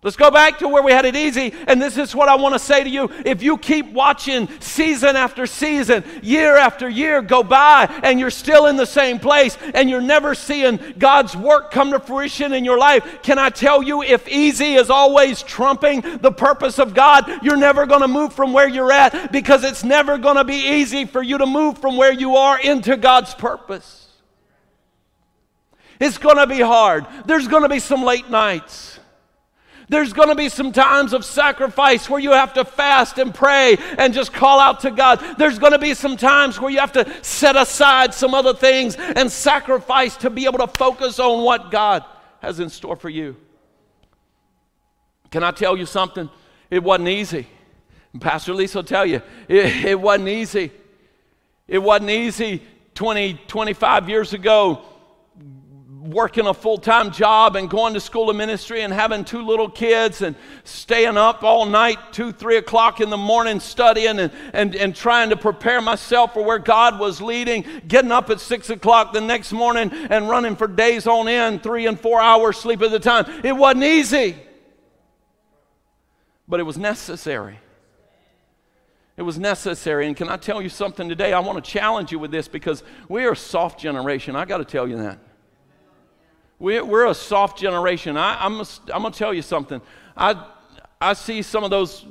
Let's 0.00 0.16
go 0.16 0.30
back 0.30 0.60
to 0.60 0.68
where 0.68 0.82
we 0.84 0.92
had 0.92 1.06
it 1.06 1.16
easy. 1.16 1.52
And 1.66 1.82
this 1.82 1.98
is 1.98 2.14
what 2.14 2.28
I 2.28 2.36
want 2.36 2.54
to 2.54 2.60
say 2.60 2.84
to 2.84 2.88
you. 2.88 3.10
If 3.26 3.42
you 3.42 3.58
keep 3.58 3.90
watching 3.92 4.48
season 4.60 5.16
after 5.16 5.44
season, 5.44 6.04
year 6.22 6.56
after 6.56 6.88
year 6.88 7.20
go 7.20 7.42
by, 7.42 7.86
and 8.04 8.20
you're 8.20 8.30
still 8.30 8.66
in 8.66 8.76
the 8.76 8.86
same 8.86 9.18
place, 9.18 9.58
and 9.74 9.90
you're 9.90 10.00
never 10.00 10.36
seeing 10.36 10.78
God's 10.98 11.36
work 11.36 11.72
come 11.72 11.90
to 11.90 11.98
fruition 11.98 12.52
in 12.52 12.64
your 12.64 12.78
life, 12.78 13.22
can 13.24 13.40
I 13.40 13.50
tell 13.50 13.82
you, 13.82 14.04
if 14.04 14.28
easy 14.28 14.74
is 14.74 14.88
always 14.88 15.42
trumping 15.42 16.02
the 16.18 16.30
purpose 16.30 16.78
of 16.78 16.94
God, 16.94 17.28
you're 17.42 17.56
never 17.56 17.84
going 17.84 18.02
to 18.02 18.08
move 18.08 18.32
from 18.32 18.52
where 18.52 18.68
you're 18.68 18.92
at 18.92 19.32
because 19.32 19.64
it's 19.64 19.82
never 19.82 20.16
going 20.16 20.36
to 20.36 20.44
be 20.44 20.78
easy 20.78 21.06
for 21.06 21.22
you 21.24 21.38
to 21.38 21.46
move 21.46 21.78
from 21.78 21.96
where 21.96 22.12
you 22.12 22.36
are 22.36 22.60
into 22.60 22.96
God's 22.96 23.34
purpose. 23.34 24.06
It's 25.98 26.18
going 26.18 26.36
to 26.36 26.46
be 26.46 26.60
hard. 26.60 27.04
There's 27.26 27.48
going 27.48 27.64
to 27.64 27.68
be 27.68 27.80
some 27.80 28.04
late 28.04 28.30
nights. 28.30 28.97
There's 29.88 30.12
going 30.12 30.28
to 30.28 30.34
be 30.34 30.48
some 30.50 30.72
times 30.72 31.14
of 31.14 31.24
sacrifice 31.24 32.10
where 32.10 32.20
you 32.20 32.32
have 32.32 32.52
to 32.54 32.64
fast 32.64 33.18
and 33.18 33.34
pray 33.34 33.78
and 33.96 34.12
just 34.12 34.32
call 34.32 34.60
out 34.60 34.80
to 34.80 34.90
God. 34.90 35.24
There's 35.38 35.58
going 35.58 35.72
to 35.72 35.78
be 35.78 35.94
some 35.94 36.16
times 36.16 36.60
where 36.60 36.70
you 36.70 36.78
have 36.78 36.92
to 36.92 37.10
set 37.24 37.56
aside 37.56 38.12
some 38.12 38.34
other 38.34 38.52
things 38.52 38.96
and 38.96 39.32
sacrifice 39.32 40.16
to 40.18 40.30
be 40.30 40.44
able 40.44 40.58
to 40.58 40.66
focus 40.66 41.18
on 41.18 41.42
what 41.42 41.70
God 41.70 42.04
has 42.40 42.60
in 42.60 42.68
store 42.68 42.96
for 42.96 43.08
you. 43.08 43.36
Can 45.30 45.42
I 45.42 45.52
tell 45.52 45.76
you 45.76 45.86
something? 45.86 46.28
It 46.70 46.82
wasn't 46.82 47.08
easy. 47.08 47.46
Pastor 48.20 48.52
Lisa 48.54 48.78
will 48.78 48.84
tell 48.84 49.06
you, 49.06 49.22
it, 49.48 49.84
it 49.84 50.00
wasn't 50.00 50.28
easy. 50.28 50.70
It 51.66 51.78
wasn't 51.78 52.10
easy 52.10 52.62
20, 52.94 53.40
25 53.46 54.08
years 54.08 54.32
ago 54.32 54.82
working 56.00 56.46
a 56.46 56.54
full 56.54 56.78
time 56.78 57.10
job 57.10 57.56
and 57.56 57.68
going 57.68 57.94
to 57.94 58.00
school 58.00 58.30
of 58.30 58.36
ministry 58.36 58.82
and 58.82 58.92
having 58.92 59.24
two 59.24 59.42
little 59.42 59.68
kids 59.68 60.22
and 60.22 60.36
staying 60.64 61.16
up 61.16 61.42
all 61.42 61.66
night, 61.66 61.98
two, 62.12 62.32
three 62.32 62.56
o'clock 62.56 63.00
in 63.00 63.10
the 63.10 63.16
morning, 63.16 63.58
studying 63.60 64.18
and, 64.18 64.32
and, 64.52 64.74
and 64.76 64.94
trying 64.94 65.30
to 65.30 65.36
prepare 65.36 65.80
myself 65.80 66.34
for 66.34 66.44
where 66.44 66.58
God 66.58 66.98
was 66.98 67.20
leading, 67.20 67.64
getting 67.86 68.12
up 68.12 68.30
at 68.30 68.40
six 68.40 68.70
o'clock 68.70 69.12
the 69.12 69.20
next 69.20 69.52
morning 69.52 69.90
and 69.92 70.28
running 70.28 70.56
for 70.56 70.68
days 70.68 71.06
on 71.06 71.28
end, 71.28 71.62
three 71.62 71.86
and 71.86 71.98
four 71.98 72.20
hours 72.20 72.56
sleep 72.56 72.82
at 72.82 72.92
a 72.92 73.00
time. 73.00 73.26
It 73.44 73.56
wasn't 73.56 73.84
easy, 73.84 74.36
but 76.46 76.60
it 76.60 76.64
was 76.64 76.78
necessary. 76.78 77.58
It 79.16 79.22
was 79.22 79.36
necessary. 79.36 80.06
And 80.06 80.16
can 80.16 80.28
I 80.28 80.36
tell 80.36 80.62
you 80.62 80.68
something 80.68 81.08
today? 81.08 81.32
I 81.32 81.40
want 81.40 81.62
to 81.62 81.70
challenge 81.70 82.12
you 82.12 82.20
with 82.20 82.30
this 82.30 82.46
because 82.46 82.84
we 83.08 83.24
are 83.24 83.32
a 83.32 83.36
soft 83.36 83.80
generation. 83.80 84.36
I 84.36 84.44
got 84.44 84.58
to 84.58 84.64
tell 84.64 84.86
you 84.86 84.98
that. 84.98 85.18
We, 86.58 86.80
we're 86.80 87.06
a 87.06 87.14
soft 87.14 87.58
generation. 87.58 88.16
I, 88.16 88.44
am 88.44 88.60
I'm 88.92 89.02
going 89.02 89.12
to 89.12 89.18
tell 89.18 89.32
you 89.32 89.42
something. 89.42 89.80
I, 90.16 90.44
I 91.00 91.12
see 91.12 91.42
some 91.42 91.64
of 91.64 91.70
those 91.70 92.04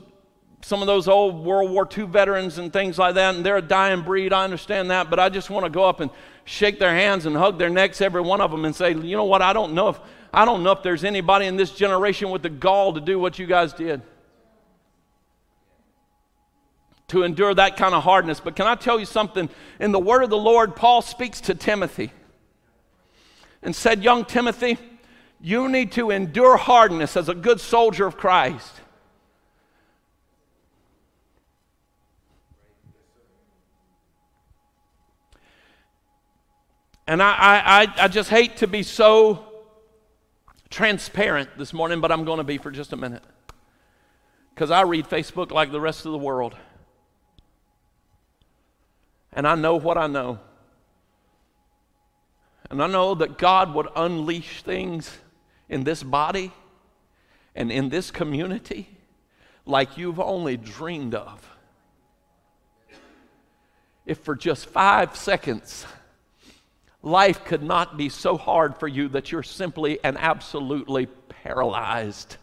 some 0.61 0.81
of 0.81 0.87
those 0.87 1.07
old 1.07 1.45
World 1.45 1.69
War 1.69 1.87
II 1.95 2.05
veterans 2.05 2.57
and 2.57 2.73
things 2.73 2.97
like 2.97 3.15
that, 3.15 3.35
and 3.35 3.45
they're 3.45 3.57
a 3.57 3.61
dying 3.61 4.01
breed. 4.01 4.33
I 4.33 4.43
understand 4.43 4.89
that, 4.89 5.09
but 5.09 5.19
I 5.19 5.29
just 5.29 5.49
want 5.49 5.65
to 5.65 5.69
go 5.69 5.85
up 5.85 5.99
and 5.99 6.09
shake 6.45 6.79
their 6.79 6.93
hands 6.93 7.25
and 7.25 7.37
hug 7.37 7.59
their 7.59 7.69
necks, 7.69 8.01
every 8.01 8.21
one 8.21 8.41
of 8.41 8.49
them, 8.51 8.65
and 8.65 8.75
say, 8.75 8.93
you 8.93 9.15
know 9.15 9.25
what? 9.25 9.41
I 9.41 9.53
don't 9.53 9.73
know 9.73 9.89
if 9.89 9.99
I 10.33 10.45
don't 10.45 10.63
know 10.63 10.71
if 10.71 10.83
there's 10.83 11.03
anybody 11.03 11.45
in 11.45 11.57
this 11.57 11.71
generation 11.71 12.31
with 12.31 12.41
the 12.41 12.49
gall 12.49 12.93
to 12.93 13.01
do 13.01 13.17
what 13.19 13.39
you 13.39 13.45
guys 13.45 13.73
did. 13.73 14.01
To 17.09 17.23
endure 17.23 17.53
that 17.53 17.77
kind 17.77 17.95
of 17.95 18.03
hardness. 18.03 18.39
But 18.39 18.55
can 18.55 18.67
I 18.67 18.75
tell 18.75 18.99
you 18.99 19.05
something? 19.05 19.49
In 19.79 19.91
the 19.91 19.99
word 19.99 20.23
of 20.23 20.29
the 20.29 20.37
Lord, 20.37 20.75
Paul 20.75 21.01
speaks 21.01 21.39
to 21.41 21.55
Timothy 21.55 22.11
and 23.67 23.75
said, 23.75 24.01
Young 24.01 24.23
Timothy, 24.23 24.77
you 25.41 25.67
need 25.67 25.91
to 25.91 26.09
endure 26.09 26.55
hardness 26.55 27.17
as 27.17 27.27
a 27.27 27.35
good 27.35 27.59
soldier 27.59 28.05
of 28.05 28.15
Christ. 28.15 28.71
And 37.07 37.21
I, 37.21 37.89
I, 37.97 38.03
I 38.05 38.07
just 38.07 38.29
hate 38.29 38.55
to 38.57 38.67
be 38.67 38.83
so 38.83 39.45
transparent 40.69 41.49
this 41.57 41.73
morning, 41.73 41.99
but 41.99 42.09
I'm 42.09 42.23
going 42.23 42.37
to 42.37 42.45
be 42.45 42.57
for 42.57 42.71
just 42.71 42.93
a 42.93 42.97
minute. 42.97 43.23
Because 44.55 44.71
I 44.71 44.83
read 44.83 45.09
Facebook 45.09 45.51
like 45.51 45.73
the 45.73 45.81
rest 45.81 46.05
of 46.05 46.13
the 46.13 46.17
world. 46.17 46.55
And 49.33 49.45
I 49.45 49.55
know 49.55 49.75
what 49.75 49.97
I 49.97 50.07
know. 50.07 50.39
And 52.69 52.83
I 52.83 52.87
know 52.87 53.15
that 53.15 53.37
God 53.37 53.73
would 53.73 53.87
unleash 53.95 54.61
things 54.61 55.17
in 55.69 55.83
this 55.83 56.03
body 56.03 56.51
and 57.55 57.71
in 57.71 57.89
this 57.89 58.11
community 58.11 58.89
like 59.65 59.97
you've 59.97 60.19
only 60.19 60.57
dreamed 60.57 61.15
of. 61.15 61.49
If 64.05 64.19
for 64.19 64.35
just 64.35 64.67
five 64.67 65.15
seconds, 65.15 65.85
life 67.01 67.43
could 67.43 67.63
not 67.63 67.97
be 67.97 68.09
so 68.09 68.37
hard 68.37 68.77
for 68.77 68.87
you 68.87 69.09
that 69.09 69.31
you're 69.31 69.43
simply 69.43 69.99
and 70.03 70.17
absolutely 70.17 71.07
paralyzed 71.07 72.37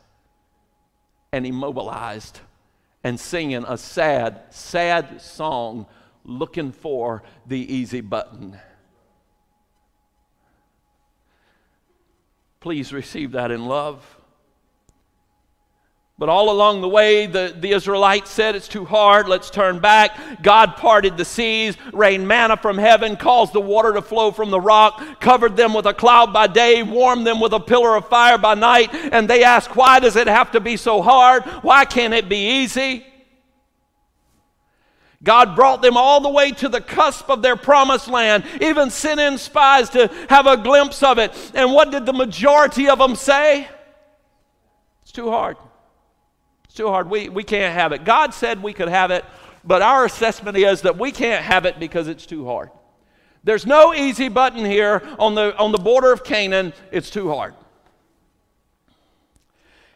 and 1.33 1.47
immobilized 1.47 2.41
and 3.03 3.19
singing 3.19 3.65
a 3.67 3.77
sad, 3.77 4.43
sad 4.51 5.21
song 5.21 5.87
looking 6.25 6.73
for 6.73 7.23
the 7.47 7.75
easy 7.75 8.01
button. 8.01 8.59
Please 12.65 12.95
receive 12.95 13.33
that 13.33 13.51
in 13.51 13.67
love. 13.67 14.03
But 16.17 16.31
all 16.31 16.49
along 16.49 16.81
the 16.81 16.89
way, 16.89 17.27
the, 17.27 17.55
the 17.55 17.73
Israelites 17.73 18.31
said, 18.31 18.55
It's 18.55 18.69
too 18.69 18.87
hard, 18.87 19.29
let's 19.29 19.51
turn 19.51 19.81
back. 19.81 20.43
God 20.43 20.77
parted 20.77 21.19
the 21.19 21.27
seas, 21.27 21.77
rained 21.93 22.27
manna 22.27 22.57
from 22.57 22.79
heaven, 22.79 23.19
caused 23.19 23.53
the 23.53 23.61
water 23.61 23.93
to 23.93 24.01
flow 24.01 24.31
from 24.31 24.49
the 24.51 24.63
rock, 24.63 25.21
covered 25.21 25.59
them 25.59 25.75
with 25.75 25.85
a 25.85 25.93
cloud 25.93 26.33
by 26.33 26.47
day, 26.47 26.83
warmed 26.83 27.27
them 27.27 27.39
with 27.39 27.53
a 27.53 27.61
pillar 27.61 27.97
of 27.97 28.09
fire 28.09 28.39
by 28.39 28.55
night. 28.55 28.95
And 28.95 29.29
they 29.29 29.45
asked, 29.45 29.77
Why 29.77 30.01
does 30.01 30.17
it 30.17 30.27
have 30.27 30.53
to 30.53 30.61
be 30.61 30.79
so 30.79 31.03
hard? 31.03 31.45
Why 31.61 31.85
can't 31.85 32.15
it 32.15 32.31
be 32.31 32.63
easy? 32.63 33.05
God 35.25 35.57
brought 35.57 35.81
them 35.81 35.97
all 35.97 36.21
the 36.21 36.29
way 36.29 36.53
to 36.53 36.69
the 36.69 36.83
cusp 36.83 37.31
of 37.31 37.41
their 37.41 37.57
promised 37.57 38.09
land, 38.09 38.45
even 38.61 38.91
sent 38.91 39.19
in 39.19 39.39
spies 39.39 39.89
to 39.91 40.09
have 40.29 40.47
a 40.47 40.59
glimpse 40.59 41.03
of 41.03 41.19
it. 41.19 41.33
And 41.55 41.73
what 41.73 41.91
did 41.91 42.05
the 42.05 42.13
majority 42.13 42.89
of 42.89 42.99
them 42.99 43.17
say? 43.17 43.67
It's 45.03 45.13
too 45.13 45.31
hard. 45.31 45.57
It's 46.67 46.75
too 46.75 46.89
hard. 46.89 47.09
We, 47.09 47.31
we 47.31 47.43
can't 47.43 47.75
have 47.75 47.93
it. 47.93 48.05
God 48.05 48.35
said 48.35 48.63
we 48.63 48.75
could 48.75 48.89
have 48.89 49.11
it, 49.11 49.25
but 49.65 49.81
our 49.81 50.05
assessment 50.05 50.59
is 50.59 50.83
that 50.83 50.99
we 50.99 51.11
can't 51.11 51.43
have 51.43 51.65
it 51.65 51.81
because 51.81 52.07
it's 52.07 52.27
too 52.27 52.45
hard. 52.45 52.71
There's 53.45 53.67
no 53.67 53.95
easy 53.95 54.29
button 54.29 54.65
here 54.65 55.03
on 55.19 55.35
the, 55.35 55.57
on 55.57 55.73
the 55.73 55.79
border 55.79 56.13
of 56.13 56.23
Canaan. 56.23 56.75
It's 56.93 57.11
too 57.11 57.31
hard. 57.31 57.55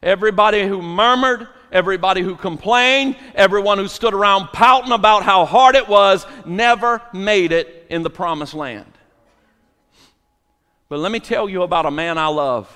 Everybody 0.03 0.67
who 0.67 0.81
murmured, 0.81 1.49
everybody 1.73 2.23
who 2.23 2.37
complained, 2.37 3.17
everyone 3.35 3.79
who 3.79 3.89
stood 3.89 4.15
around 4.15 4.49
pouting 4.49 4.93
about 4.93 5.23
how 5.23 5.45
hard 5.45 5.75
it 5.75 5.89
was, 5.89 6.27
never 6.45 7.03
made 7.13 7.53
it 7.53 7.87
in 7.91 8.03
the 8.03 8.11
promised 8.11 8.55
land. 8.55 8.93
But 10.89 11.01
let 11.01 11.13
me 11.13 11.21
tell 11.21 11.49
you 11.49 11.63
about 11.63 11.87
a 11.87 11.91
man 11.91 12.19
I 12.19 12.29
love. 12.29 12.75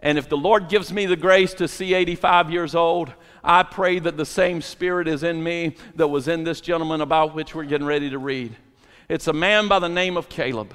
And 0.00 0.18
if 0.18 0.28
the 0.28 0.36
Lord 0.36 0.68
gives 0.68 0.92
me 0.92 1.06
the 1.06 1.16
grace 1.16 1.54
to 1.54 1.68
see 1.68 1.94
85 1.94 2.50
years 2.50 2.74
old, 2.74 3.12
I 3.42 3.62
pray 3.62 3.98
that 4.00 4.16
the 4.16 4.26
same 4.26 4.60
spirit 4.60 5.08
is 5.08 5.22
in 5.22 5.42
me 5.42 5.76
that 5.94 6.08
was 6.08 6.28
in 6.28 6.44
this 6.44 6.60
gentleman 6.60 7.00
about 7.00 7.34
which 7.34 7.54
we're 7.54 7.64
getting 7.64 7.86
ready 7.86 8.10
to 8.10 8.18
read. 8.18 8.54
It's 9.08 9.28
a 9.28 9.32
man 9.32 9.68
by 9.68 9.78
the 9.78 9.88
name 9.88 10.16
of 10.16 10.28
Caleb. 10.28 10.74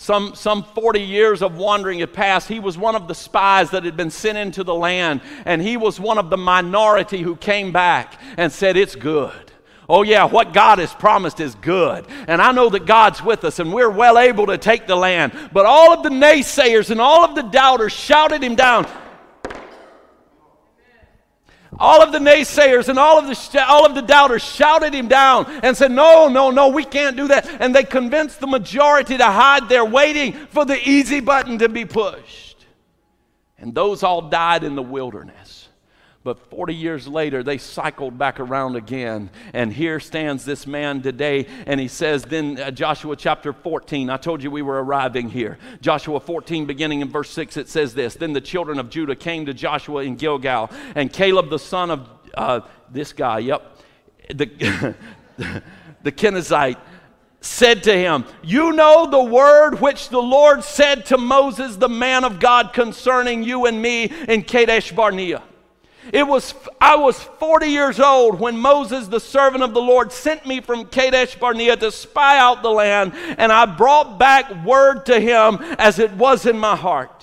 Some, 0.00 0.36
some 0.36 0.62
40 0.62 1.00
years 1.00 1.42
of 1.42 1.56
wandering 1.56 1.98
had 1.98 2.12
passed. 2.12 2.46
He 2.46 2.60
was 2.60 2.78
one 2.78 2.94
of 2.94 3.08
the 3.08 3.16
spies 3.16 3.70
that 3.70 3.82
had 3.82 3.96
been 3.96 4.12
sent 4.12 4.38
into 4.38 4.62
the 4.62 4.72
land, 4.72 5.22
and 5.44 5.60
he 5.60 5.76
was 5.76 5.98
one 5.98 6.18
of 6.18 6.30
the 6.30 6.36
minority 6.36 7.20
who 7.20 7.34
came 7.34 7.72
back 7.72 8.20
and 8.36 8.52
said, 8.52 8.76
It's 8.76 8.94
good. 8.94 9.50
Oh, 9.88 10.04
yeah, 10.04 10.24
what 10.24 10.52
God 10.52 10.78
has 10.78 10.94
promised 10.94 11.40
is 11.40 11.56
good. 11.56 12.06
And 12.28 12.40
I 12.40 12.52
know 12.52 12.68
that 12.68 12.86
God's 12.86 13.24
with 13.24 13.42
us, 13.42 13.58
and 13.58 13.72
we're 13.72 13.90
well 13.90 14.20
able 14.20 14.46
to 14.46 14.56
take 14.56 14.86
the 14.86 14.94
land. 14.94 15.32
But 15.52 15.66
all 15.66 15.92
of 15.92 16.04
the 16.04 16.10
naysayers 16.10 16.90
and 16.90 17.00
all 17.00 17.24
of 17.24 17.34
the 17.34 17.42
doubters 17.42 17.92
shouted 17.92 18.40
him 18.40 18.54
down 18.54 18.86
all 21.78 22.02
of 22.02 22.12
the 22.12 22.18
naysayers 22.18 22.88
and 22.88 22.98
all 22.98 23.18
of 23.18 23.26
the, 23.26 23.64
all 23.66 23.86
of 23.86 23.94
the 23.94 24.02
doubters 24.02 24.42
shouted 24.42 24.92
him 24.92 25.08
down 25.08 25.46
and 25.62 25.76
said, 25.76 25.90
No, 25.90 26.28
no, 26.28 26.50
no, 26.50 26.68
we 26.68 26.84
can't 26.84 27.16
do 27.16 27.28
that. 27.28 27.48
And 27.60 27.74
they 27.74 27.84
convinced 27.84 28.40
the 28.40 28.46
majority 28.46 29.16
to 29.16 29.24
hide 29.24 29.68
there, 29.68 29.84
waiting 29.84 30.32
for 30.32 30.64
the 30.64 30.78
easy 30.88 31.20
button 31.20 31.58
to 31.58 31.68
be 31.68 31.84
pushed. 31.84 32.66
And 33.58 33.74
those 33.74 34.02
all 34.02 34.22
died 34.22 34.64
in 34.64 34.74
the 34.74 34.82
wilderness. 34.82 35.47
But 36.28 36.50
40 36.50 36.74
years 36.74 37.08
later, 37.08 37.42
they 37.42 37.56
cycled 37.56 38.18
back 38.18 38.38
around 38.38 38.76
again. 38.76 39.30
And 39.54 39.72
here 39.72 39.98
stands 39.98 40.44
this 40.44 40.66
man 40.66 41.00
today, 41.00 41.46
and 41.64 41.80
he 41.80 41.88
says, 41.88 42.22
then 42.24 42.60
uh, 42.60 42.70
Joshua 42.70 43.16
chapter 43.16 43.54
14, 43.54 44.10
I 44.10 44.18
told 44.18 44.42
you 44.42 44.50
we 44.50 44.60
were 44.60 44.84
arriving 44.84 45.30
here. 45.30 45.56
Joshua 45.80 46.20
14, 46.20 46.66
beginning 46.66 47.00
in 47.00 47.08
verse 47.08 47.30
6, 47.30 47.56
it 47.56 47.70
says 47.70 47.94
this 47.94 48.14
Then 48.14 48.34
the 48.34 48.42
children 48.42 48.78
of 48.78 48.90
Judah 48.90 49.16
came 49.16 49.46
to 49.46 49.54
Joshua 49.54 50.02
in 50.02 50.16
Gilgal, 50.16 50.70
and 50.94 51.10
Caleb 51.10 51.48
the 51.48 51.58
son 51.58 51.90
of 51.90 52.10
uh, 52.34 52.60
this 52.90 53.14
guy, 53.14 53.38
yep, 53.38 53.78
the, 54.28 54.94
the 56.02 56.12
Kenizzite, 56.12 56.76
said 57.40 57.84
to 57.84 57.96
him, 57.96 58.26
You 58.42 58.72
know 58.72 59.08
the 59.10 59.24
word 59.24 59.80
which 59.80 60.10
the 60.10 60.20
Lord 60.20 60.62
said 60.62 61.06
to 61.06 61.16
Moses, 61.16 61.76
the 61.76 61.88
man 61.88 62.24
of 62.24 62.38
God, 62.38 62.74
concerning 62.74 63.42
you 63.42 63.64
and 63.64 63.80
me 63.80 64.12
in 64.28 64.42
Kadesh 64.42 64.92
Barnea. 64.92 65.42
It 66.12 66.26
was, 66.26 66.54
I 66.80 66.96
was 66.96 67.18
40 67.18 67.66
years 67.66 68.00
old 68.00 68.40
when 68.40 68.56
Moses, 68.56 69.08
the 69.08 69.20
servant 69.20 69.62
of 69.62 69.74
the 69.74 69.82
Lord, 69.82 70.12
sent 70.12 70.46
me 70.46 70.60
from 70.60 70.86
Kadesh 70.86 71.36
Barnea 71.36 71.76
to 71.76 71.92
spy 71.92 72.38
out 72.38 72.62
the 72.62 72.70
land, 72.70 73.12
and 73.36 73.52
I 73.52 73.66
brought 73.66 74.18
back 74.18 74.64
word 74.64 75.06
to 75.06 75.20
him 75.20 75.58
as 75.78 75.98
it 75.98 76.12
was 76.12 76.46
in 76.46 76.58
my 76.58 76.76
heart. 76.76 77.17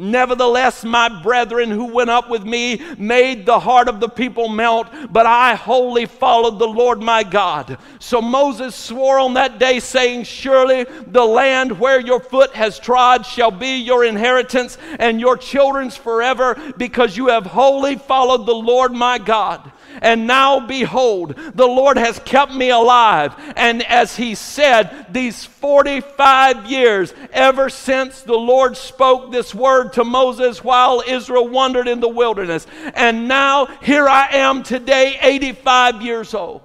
Nevertheless, 0.00 0.82
my 0.82 1.10
brethren 1.22 1.70
who 1.70 1.84
went 1.84 2.08
up 2.08 2.30
with 2.30 2.42
me 2.42 2.80
made 2.96 3.44
the 3.44 3.60
heart 3.60 3.86
of 3.86 4.00
the 4.00 4.08
people 4.08 4.48
melt, 4.48 4.86
but 5.10 5.26
I 5.26 5.54
wholly 5.54 6.06
followed 6.06 6.58
the 6.58 6.66
Lord 6.66 7.02
my 7.02 7.22
God. 7.22 7.76
So 7.98 8.22
Moses 8.22 8.74
swore 8.74 9.18
on 9.18 9.34
that 9.34 9.58
day, 9.58 9.78
saying, 9.78 10.24
Surely 10.24 10.84
the 10.84 11.26
land 11.26 11.78
where 11.78 12.00
your 12.00 12.18
foot 12.18 12.54
has 12.54 12.78
trod 12.78 13.26
shall 13.26 13.50
be 13.50 13.76
your 13.76 14.02
inheritance 14.02 14.78
and 14.98 15.20
your 15.20 15.36
children's 15.36 15.98
forever, 15.98 16.56
because 16.78 17.18
you 17.18 17.26
have 17.26 17.44
wholly 17.44 17.96
followed 17.96 18.46
the 18.46 18.54
Lord 18.54 18.92
my 18.92 19.18
God. 19.18 19.70
And 20.00 20.26
now, 20.26 20.66
behold, 20.66 21.34
the 21.54 21.66
Lord 21.66 21.98
has 21.98 22.18
kept 22.20 22.52
me 22.52 22.70
alive. 22.70 23.34
And 23.56 23.82
as 23.84 24.16
he 24.16 24.34
said, 24.34 25.06
these 25.10 25.44
45 25.44 26.66
years, 26.66 27.12
ever 27.32 27.68
since 27.68 28.22
the 28.22 28.36
Lord 28.36 28.76
spoke 28.76 29.30
this 29.30 29.54
word 29.54 29.92
to 29.94 30.04
Moses 30.04 30.64
while 30.64 31.02
Israel 31.06 31.48
wandered 31.48 31.88
in 31.88 32.00
the 32.00 32.08
wilderness. 32.08 32.66
And 32.94 33.28
now, 33.28 33.66
here 33.82 34.08
I 34.08 34.28
am 34.36 34.62
today, 34.62 35.18
85 35.20 36.02
years 36.02 36.34
old. 36.34 36.62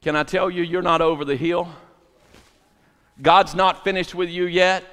Can 0.00 0.16
I 0.16 0.22
tell 0.22 0.48
you, 0.48 0.62
you're 0.62 0.82
not 0.82 1.00
over 1.00 1.24
the 1.24 1.36
hill? 1.36 1.68
God's 3.20 3.54
not 3.54 3.82
finished 3.82 4.14
with 4.14 4.28
you 4.28 4.46
yet. 4.46 4.84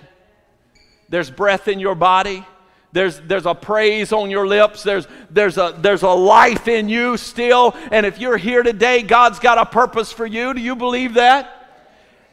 There's 1.09 1.29
breath 1.29 1.67
in 1.67 1.79
your 1.79 1.95
body. 1.95 2.45
There's, 2.93 3.19
there's 3.21 3.47
a 3.47 3.55
praise 3.55 4.13
on 4.13 4.29
your 4.29 4.47
lips. 4.47 4.83
There's, 4.83 5.07
there's, 5.31 5.57
a, 5.57 5.75
there's 5.79 6.03
a 6.03 6.09
life 6.09 6.67
in 6.67 6.89
you 6.89 7.17
still. 7.17 7.75
And 7.91 8.05
if 8.05 8.19
you're 8.19 8.37
here 8.37 8.61
today, 8.61 9.01
God's 9.01 9.39
got 9.39 9.57
a 9.57 9.65
purpose 9.65 10.11
for 10.11 10.27
you. 10.27 10.53
Do 10.53 10.61
you 10.61 10.75
believe 10.75 11.15
that? 11.15 11.62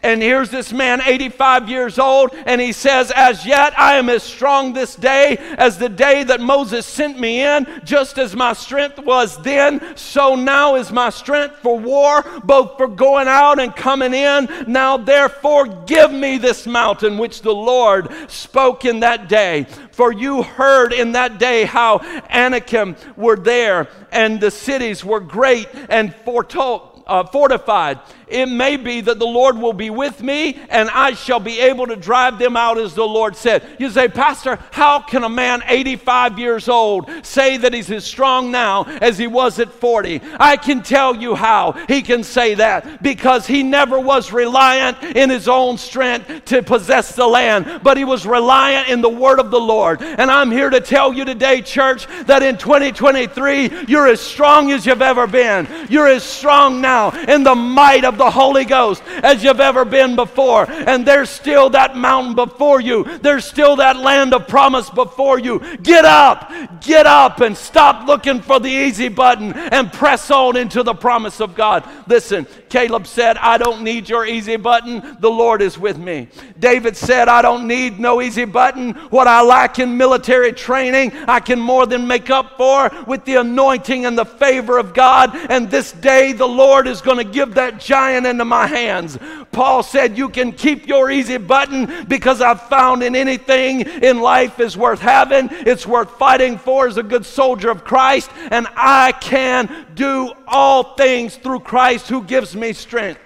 And 0.02 0.22
here's 0.22 0.48
this 0.48 0.72
man, 0.72 1.02
85 1.04 1.68
years 1.68 1.98
old, 1.98 2.30
and 2.46 2.58
he 2.58 2.72
says, 2.72 3.12
As 3.14 3.44
yet 3.44 3.78
I 3.78 3.96
am 3.96 4.08
as 4.08 4.22
strong 4.22 4.72
this 4.72 4.96
day 4.96 5.36
as 5.58 5.76
the 5.76 5.90
day 5.90 6.24
that 6.24 6.40
Moses 6.40 6.86
sent 6.86 7.20
me 7.20 7.42
in. 7.42 7.66
Just 7.84 8.18
as 8.18 8.34
my 8.34 8.54
strength 8.54 8.98
was 8.98 9.40
then, 9.42 9.94
so 9.96 10.34
now 10.34 10.76
is 10.76 10.90
my 10.90 11.10
strength 11.10 11.56
for 11.56 11.78
war, 11.78 12.24
both 12.44 12.78
for 12.78 12.88
going 12.88 13.28
out 13.28 13.60
and 13.60 13.76
coming 13.76 14.14
in. 14.14 14.48
Now 14.66 14.96
therefore 14.96 15.66
give 15.84 16.10
me 16.10 16.38
this 16.38 16.66
mountain 16.66 17.18
which 17.18 17.42
the 17.42 17.54
Lord 17.54 18.08
spoke 18.28 18.86
in 18.86 19.00
that 19.00 19.28
day. 19.28 19.66
For 19.92 20.12
you 20.12 20.42
heard 20.42 20.94
in 20.94 21.12
that 21.12 21.38
day 21.38 21.64
how 21.64 21.98
Anakim 22.30 22.96
were 23.16 23.36
there, 23.36 23.88
and 24.10 24.40
the 24.40 24.50
cities 24.50 25.04
were 25.04 25.20
great 25.20 25.68
and 25.90 26.14
foretold, 26.14 26.89
uh, 27.10 27.24
fortified 27.24 27.98
it 28.30 28.46
may 28.46 28.76
be 28.76 29.00
that 29.00 29.18
the 29.18 29.26
Lord 29.26 29.58
will 29.58 29.72
be 29.72 29.90
with 29.90 30.22
me 30.22 30.58
and 30.70 30.88
I 30.90 31.14
shall 31.14 31.40
be 31.40 31.60
able 31.60 31.86
to 31.88 31.96
drive 31.96 32.38
them 32.38 32.56
out 32.56 32.78
as 32.78 32.94
the 32.94 33.04
Lord 33.04 33.36
said. 33.36 33.64
You 33.78 33.90
say, 33.90 34.08
Pastor, 34.08 34.58
how 34.70 35.00
can 35.00 35.24
a 35.24 35.28
man 35.28 35.62
85 35.66 36.38
years 36.38 36.68
old 36.68 37.10
say 37.22 37.56
that 37.56 37.74
he's 37.74 37.90
as 37.90 38.04
strong 38.04 38.50
now 38.50 38.84
as 38.84 39.18
he 39.18 39.26
was 39.26 39.58
at 39.58 39.72
40? 39.72 40.20
I 40.38 40.56
can 40.56 40.82
tell 40.82 41.16
you 41.16 41.34
how 41.34 41.72
he 41.88 42.02
can 42.02 42.22
say 42.22 42.54
that 42.54 43.02
because 43.02 43.46
he 43.46 43.62
never 43.62 43.98
was 43.98 44.32
reliant 44.32 45.02
in 45.02 45.28
his 45.28 45.48
own 45.48 45.76
strength 45.76 46.44
to 46.46 46.62
possess 46.62 47.16
the 47.16 47.26
land, 47.26 47.80
but 47.82 47.96
he 47.96 48.04
was 48.04 48.24
reliant 48.26 48.88
in 48.88 49.00
the 49.00 49.08
word 49.08 49.40
of 49.40 49.50
the 49.50 49.60
Lord. 49.60 50.02
And 50.02 50.30
I'm 50.30 50.50
here 50.50 50.70
to 50.70 50.80
tell 50.80 51.12
you 51.12 51.24
today, 51.24 51.62
church, 51.62 52.06
that 52.26 52.42
in 52.42 52.56
2023, 52.56 53.86
you're 53.88 54.06
as 54.06 54.20
strong 54.20 54.70
as 54.70 54.86
you've 54.86 55.02
ever 55.02 55.26
been. 55.26 55.66
You're 55.88 56.06
as 56.06 56.22
strong 56.22 56.80
now 56.80 56.99
in 57.08 57.42
the 57.42 57.54
might 57.54 58.04
of 58.04 58.18
the 58.18 58.30
Holy 58.30 58.64
Ghost 58.64 59.02
as 59.22 59.42
you've 59.42 59.60
ever 59.60 59.84
been 59.84 60.16
before. 60.16 60.70
And 60.70 61.06
there's 61.06 61.30
still 61.30 61.70
that 61.70 61.96
mountain 61.96 62.34
before 62.34 62.80
you, 62.80 63.04
there's 63.18 63.44
still 63.44 63.76
that 63.76 63.96
land 63.96 64.34
of 64.34 64.46
promise 64.46 64.90
before 64.90 65.38
you. 65.38 65.60
Get 65.78 66.04
up, 66.04 66.52
get 66.80 67.06
up, 67.06 67.40
and 67.40 67.56
stop 67.56 68.06
looking 68.06 68.40
for 68.40 68.60
the 68.60 68.68
easy 68.68 69.08
button 69.08 69.52
and 69.52 69.92
press 69.92 70.30
on 70.30 70.56
into 70.56 70.82
the 70.82 70.94
promise 70.94 71.40
of 71.40 71.54
God. 71.54 71.88
Listen, 72.06 72.46
Caleb 72.68 73.06
said, 73.06 73.36
I 73.38 73.58
don't 73.58 73.82
need 73.82 74.08
your 74.08 74.26
easy 74.26 74.56
button. 74.56 75.16
The 75.20 75.30
Lord 75.30 75.62
is 75.62 75.78
with 75.78 75.98
me. 75.98 76.28
David 76.58 76.96
said, 76.96 77.28
I 77.28 77.42
don't 77.42 77.66
need 77.66 77.98
no 77.98 78.22
easy 78.22 78.44
button. 78.44 78.92
What 79.10 79.26
I 79.26 79.42
lack 79.42 79.78
in 79.78 79.96
military 79.96 80.52
training, 80.52 81.12
I 81.26 81.40
can 81.40 81.60
more 81.60 81.86
than 81.86 82.06
make 82.06 82.30
up 82.30 82.56
for 82.56 82.90
with 83.06 83.24
the 83.24 83.36
anointing 83.36 84.06
and 84.06 84.16
the 84.16 84.24
favor 84.24 84.78
of 84.78 84.94
God. 84.94 85.34
And 85.50 85.70
this 85.70 85.92
day, 85.92 86.32
the 86.32 86.46
Lord 86.46 86.86
is 86.90 87.00
going 87.00 87.16
to 87.18 87.24
give 87.24 87.54
that 87.54 87.80
giant 87.80 88.26
into 88.26 88.44
my 88.44 88.66
hands. 88.66 89.18
Paul 89.52 89.82
said, 89.82 90.18
You 90.18 90.28
can 90.28 90.52
keep 90.52 90.86
your 90.86 91.10
easy 91.10 91.38
button 91.38 92.06
because 92.06 92.40
I've 92.40 92.62
found 92.68 93.02
in 93.02 93.16
anything 93.16 93.80
in 93.80 94.20
life 94.20 94.60
is 94.60 94.76
worth 94.76 95.00
having, 95.00 95.48
it's 95.50 95.86
worth 95.86 96.10
fighting 96.18 96.58
for 96.58 96.86
as 96.86 96.98
a 96.98 97.02
good 97.02 97.24
soldier 97.24 97.70
of 97.70 97.84
Christ, 97.84 98.30
and 98.50 98.66
I 98.76 99.12
can 99.12 99.86
do 99.94 100.32
all 100.46 100.94
things 100.94 101.36
through 101.36 101.60
Christ 101.60 102.08
who 102.08 102.22
gives 102.22 102.54
me 102.54 102.72
strength. 102.72 103.20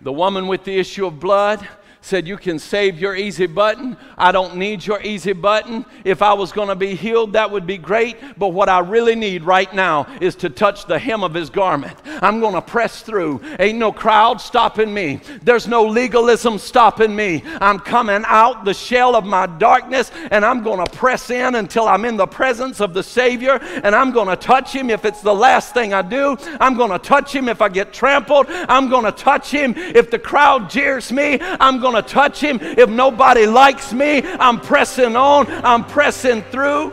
The 0.00 0.12
woman 0.12 0.46
with 0.46 0.64
the 0.64 0.78
issue 0.78 1.06
of 1.06 1.18
blood 1.18 1.66
said, 2.06 2.26
You 2.28 2.36
can 2.36 2.58
save 2.58 2.98
your 3.00 3.16
easy 3.16 3.46
button. 3.46 3.96
I 4.16 4.30
don't 4.30 4.56
need 4.56 4.86
your 4.86 5.02
easy 5.02 5.32
button. 5.32 5.84
If 6.04 6.22
I 6.22 6.32
was 6.34 6.52
going 6.52 6.68
to 6.68 6.76
be 6.76 6.94
healed, 6.94 7.32
that 7.32 7.50
would 7.50 7.66
be 7.66 7.78
great. 7.78 8.16
But 8.38 8.48
what 8.48 8.68
I 8.68 8.78
really 8.78 9.16
need 9.16 9.42
right 9.42 9.72
now 9.74 10.06
is 10.20 10.36
to 10.36 10.48
touch 10.48 10.86
the 10.86 10.98
hem 10.98 11.24
of 11.24 11.34
his 11.34 11.50
garment. 11.50 11.98
I'm 12.22 12.40
going 12.40 12.54
to 12.54 12.62
press 12.62 13.02
through. 13.02 13.40
Ain't 13.58 13.78
no 13.78 13.92
crowd 13.92 14.40
stopping 14.40 14.94
me, 14.94 15.20
there's 15.42 15.66
no 15.66 15.84
legalism 15.84 16.58
stopping 16.58 17.14
me. 17.14 17.42
I'm 17.60 17.80
coming 17.80 18.22
out 18.26 18.64
the 18.64 18.74
shell 18.74 19.16
of 19.16 19.24
my 19.24 19.46
darkness 19.46 20.12
and 20.30 20.44
I'm 20.44 20.62
going 20.62 20.84
to 20.84 20.90
press 20.92 21.30
in 21.30 21.56
until 21.56 21.88
I'm 21.88 22.04
in 22.04 22.16
the 22.16 22.26
presence 22.26 22.80
of 22.80 22.94
the 22.94 23.02
Savior 23.02 23.58
and 23.82 23.94
I'm 23.94 24.12
going 24.12 24.28
to 24.28 24.36
touch 24.36 24.72
him 24.72 24.90
if 24.90 25.04
it's 25.04 25.22
the 25.22 25.34
last 25.34 25.74
thing 25.74 25.92
I 25.92 26.02
do. 26.02 26.36
I'm 26.60 26.76
going 26.76 26.90
to 26.90 26.98
touch 26.98 27.34
him 27.34 27.48
if 27.48 27.60
I 27.60 27.68
get 27.68 27.92
trampled. 27.92 28.46
I'm 28.48 28.88
going 28.88 29.04
to 29.04 29.12
touch 29.12 29.50
him 29.50 29.74
if 29.76 30.10
the 30.10 30.18
crowd 30.18 30.70
jeers 30.70 31.10
me. 31.10 31.38
I'm 31.40 31.80
going 31.80 31.95
to 32.02 32.08
touch 32.08 32.40
him. 32.40 32.58
If 32.60 32.88
nobody 32.88 33.46
likes 33.46 33.92
me, 33.92 34.22
I'm 34.24 34.60
pressing 34.60 35.16
on, 35.16 35.46
I'm 35.64 35.84
pressing 35.84 36.42
through. 36.42 36.92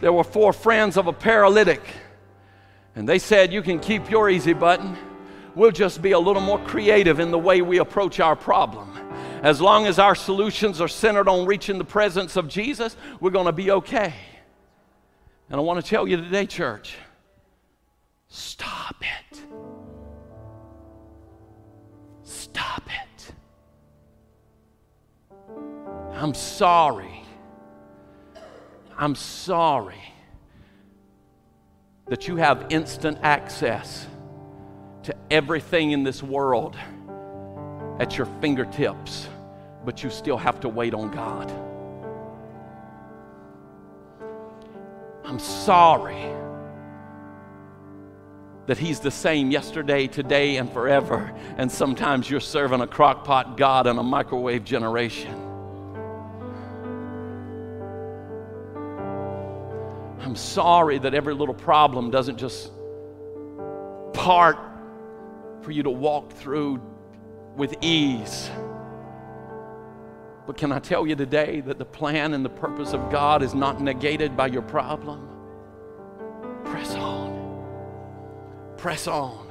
There 0.00 0.12
were 0.12 0.24
four 0.24 0.52
friends 0.52 0.96
of 0.96 1.06
a 1.06 1.12
paralytic, 1.12 1.82
and 2.94 3.08
they 3.08 3.18
said, 3.18 3.52
You 3.52 3.62
can 3.62 3.80
keep 3.80 4.10
your 4.10 4.28
easy 4.28 4.52
button. 4.52 4.96
We'll 5.54 5.70
just 5.70 6.02
be 6.02 6.12
a 6.12 6.18
little 6.18 6.42
more 6.42 6.58
creative 6.58 7.20
in 7.20 7.30
the 7.30 7.38
way 7.38 7.62
we 7.62 7.78
approach 7.78 8.20
our 8.20 8.36
problem. 8.36 8.90
As 9.42 9.60
long 9.60 9.86
as 9.86 9.98
our 9.98 10.14
solutions 10.14 10.80
are 10.80 10.88
centered 10.88 11.28
on 11.28 11.46
reaching 11.46 11.78
the 11.78 11.84
presence 11.84 12.36
of 12.36 12.48
Jesus, 12.48 12.96
we're 13.20 13.30
going 13.30 13.46
to 13.46 13.52
be 13.52 13.70
okay. 13.70 14.14
And 15.48 15.60
I 15.60 15.62
want 15.62 15.84
to 15.84 15.88
tell 15.88 16.08
you 16.08 16.16
today, 16.16 16.46
church, 16.46 16.96
stop 18.28 18.96
it. 19.00 19.40
Stop 22.54 22.82
it. 22.86 23.32
I'm 26.12 26.34
sorry. 26.34 27.24
I'm 28.96 29.16
sorry 29.16 30.00
that 32.06 32.28
you 32.28 32.36
have 32.36 32.66
instant 32.70 33.18
access 33.22 34.06
to 35.02 35.16
everything 35.32 35.90
in 35.90 36.04
this 36.04 36.22
world 36.22 36.76
at 37.98 38.16
your 38.16 38.28
fingertips, 38.40 39.28
but 39.84 40.04
you 40.04 40.10
still 40.10 40.38
have 40.38 40.60
to 40.60 40.68
wait 40.68 40.94
on 40.94 41.10
God. 41.10 41.50
I'm 45.24 45.40
sorry 45.40 46.43
that 48.66 48.78
he's 48.78 49.00
the 49.00 49.10
same 49.10 49.50
yesterday, 49.50 50.06
today, 50.06 50.56
and 50.56 50.72
forever. 50.72 51.32
And 51.58 51.70
sometimes 51.70 52.30
you're 52.30 52.40
serving 52.40 52.80
a 52.80 52.86
crockpot 52.86 53.56
God 53.56 53.86
and 53.86 53.98
a 53.98 54.02
microwave 54.02 54.64
generation. 54.64 55.32
I'm 60.20 60.36
sorry 60.36 60.98
that 60.98 61.12
every 61.12 61.34
little 61.34 61.54
problem 61.54 62.10
doesn't 62.10 62.38
just 62.38 62.72
part 64.14 64.56
for 65.60 65.70
you 65.70 65.82
to 65.82 65.90
walk 65.90 66.32
through 66.32 66.80
with 67.56 67.74
ease. 67.82 68.50
But 70.46 70.56
can 70.56 70.72
I 70.72 70.78
tell 70.78 71.06
you 71.06 71.14
today 71.14 71.60
that 71.60 71.78
the 71.78 71.84
plan 71.84 72.34
and 72.34 72.44
the 72.44 72.50
purpose 72.50 72.92
of 72.92 73.10
God 73.10 73.42
is 73.42 73.54
not 73.54 73.80
negated 73.80 74.36
by 74.36 74.46
your 74.46 74.62
problem? 74.62 75.33
Press 78.84 79.06
on. 79.06 79.48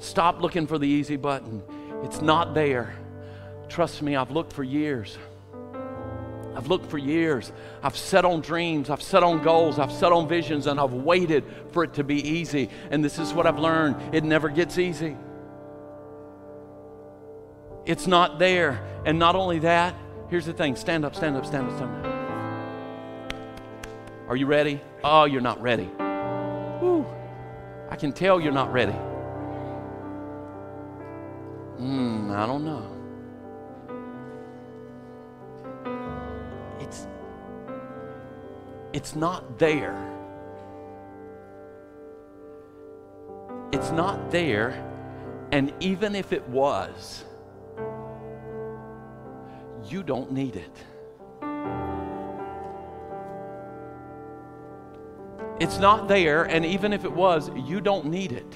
Stop 0.00 0.42
looking 0.42 0.66
for 0.66 0.76
the 0.76 0.86
easy 0.86 1.16
button. 1.16 1.62
It's 2.02 2.20
not 2.20 2.52
there. 2.52 2.94
Trust 3.70 4.02
me, 4.02 4.16
I've 4.16 4.30
looked 4.32 4.52
for 4.52 4.62
years. 4.62 5.16
I've 6.54 6.66
looked 6.66 6.90
for 6.90 6.98
years. 6.98 7.52
I've 7.82 7.96
set 7.96 8.26
on 8.26 8.42
dreams, 8.42 8.90
I've 8.90 9.00
set 9.00 9.22
on 9.22 9.42
goals, 9.42 9.78
I've 9.78 9.90
set 9.90 10.12
on 10.12 10.28
visions, 10.28 10.66
and 10.66 10.78
I've 10.78 10.92
waited 10.92 11.42
for 11.72 11.84
it 11.84 11.94
to 11.94 12.04
be 12.04 12.16
easy. 12.16 12.68
And 12.90 13.02
this 13.02 13.18
is 13.18 13.32
what 13.32 13.46
I've 13.46 13.58
learned 13.58 14.14
it 14.14 14.24
never 14.24 14.50
gets 14.50 14.76
easy. 14.76 15.16
It's 17.86 18.06
not 18.06 18.38
there. 18.38 18.86
And 19.06 19.18
not 19.18 19.36
only 19.36 19.60
that, 19.60 19.94
here's 20.28 20.44
the 20.44 20.52
thing 20.52 20.76
stand 20.76 21.06
up, 21.06 21.16
stand 21.16 21.34
up, 21.34 21.46
stand 21.46 21.70
up, 21.70 21.76
stand 21.78 22.04
up. 22.04 22.12
Are 24.28 24.36
you 24.36 24.44
ready? 24.44 24.82
Oh, 25.02 25.24
you're 25.24 25.40
not 25.40 25.62
ready. 25.62 25.88
I 27.94 27.96
can 27.96 28.12
tell 28.12 28.40
you're 28.40 28.50
not 28.50 28.72
ready. 28.72 28.90
Hmm, 31.78 32.32
I 32.32 32.44
don't 32.44 32.64
know. 32.64 32.90
It's 36.80 37.06
it's 38.92 39.14
not 39.14 39.60
there. 39.60 39.94
It's 43.70 43.92
not 43.92 44.28
there, 44.28 44.72
and 45.52 45.72
even 45.78 46.16
if 46.16 46.32
it 46.32 46.48
was, 46.48 47.22
you 49.84 50.02
don't 50.02 50.32
need 50.32 50.56
it. 50.56 50.72
It's 55.60 55.78
not 55.78 56.08
there, 56.08 56.44
and 56.44 56.64
even 56.64 56.92
if 56.92 57.04
it 57.04 57.12
was, 57.12 57.50
you 57.54 57.80
don't 57.80 58.06
need 58.06 58.32
it. 58.32 58.52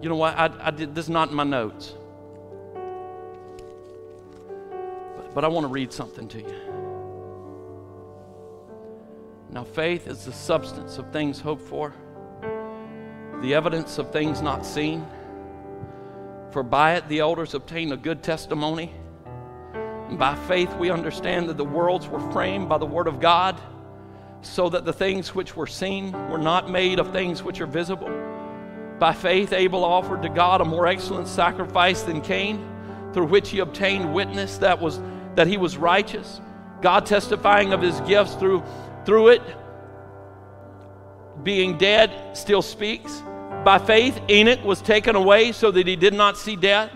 You 0.00 0.08
know 0.08 0.16
what? 0.16 0.38
I, 0.38 0.50
I 0.60 0.70
did 0.70 0.94
this 0.94 1.06
is 1.06 1.10
not 1.10 1.30
in 1.30 1.34
my 1.34 1.44
notes. 1.44 1.94
But, 5.16 5.34
but 5.34 5.44
I 5.44 5.48
want 5.48 5.64
to 5.64 5.72
read 5.72 5.92
something 5.92 6.28
to 6.28 6.38
you. 6.38 6.54
Now, 9.50 9.64
faith 9.64 10.06
is 10.06 10.24
the 10.24 10.32
substance 10.32 10.98
of 10.98 11.10
things 11.10 11.40
hoped 11.40 11.62
for, 11.62 11.94
the 13.40 13.54
evidence 13.54 13.98
of 13.98 14.12
things 14.12 14.40
not 14.40 14.64
seen. 14.64 15.04
For 16.52 16.62
by 16.62 16.94
it 16.94 17.08
the 17.08 17.18
elders 17.18 17.54
obtained 17.54 17.92
a 17.92 17.96
good 17.96 18.22
testimony. 18.22 18.92
And 19.74 20.18
by 20.18 20.36
faith 20.46 20.72
we 20.76 20.90
understand 20.90 21.48
that 21.48 21.56
the 21.56 21.64
worlds 21.64 22.06
were 22.08 22.20
framed 22.30 22.68
by 22.68 22.78
the 22.78 22.86
word 22.86 23.08
of 23.08 23.20
God, 23.20 23.60
so 24.42 24.68
that 24.68 24.84
the 24.84 24.92
things 24.92 25.34
which 25.34 25.56
were 25.56 25.66
seen 25.66 26.12
were 26.30 26.38
not 26.38 26.70
made 26.70 26.98
of 26.98 27.12
things 27.12 27.42
which 27.42 27.60
are 27.60 27.66
visible. 27.66 28.10
By 28.98 29.12
faith 29.12 29.52
Abel 29.52 29.84
offered 29.84 30.22
to 30.22 30.28
God 30.28 30.60
a 30.60 30.64
more 30.64 30.86
excellent 30.86 31.28
sacrifice 31.28 32.02
than 32.02 32.20
Cain, 32.20 32.66
through 33.12 33.26
which 33.26 33.50
he 33.50 33.60
obtained 33.60 34.12
witness 34.12 34.58
that 34.58 34.80
was 34.80 35.00
that 35.34 35.46
he 35.46 35.56
was 35.56 35.76
righteous, 35.76 36.40
God 36.82 37.06
testifying 37.06 37.72
of 37.72 37.80
his 37.80 38.00
gifts 38.00 38.34
through 38.34 38.62
through 39.04 39.28
it 39.28 39.42
being 41.42 41.78
dead 41.78 42.36
still 42.36 42.62
speaks. 42.62 43.22
By 43.64 43.78
faith, 43.78 44.20
Enoch 44.28 44.64
was 44.64 44.80
taken 44.80 45.16
away 45.16 45.52
so 45.52 45.70
that 45.70 45.86
he 45.86 45.96
did 45.96 46.14
not 46.14 46.36
see 46.36 46.56
death 46.56 46.90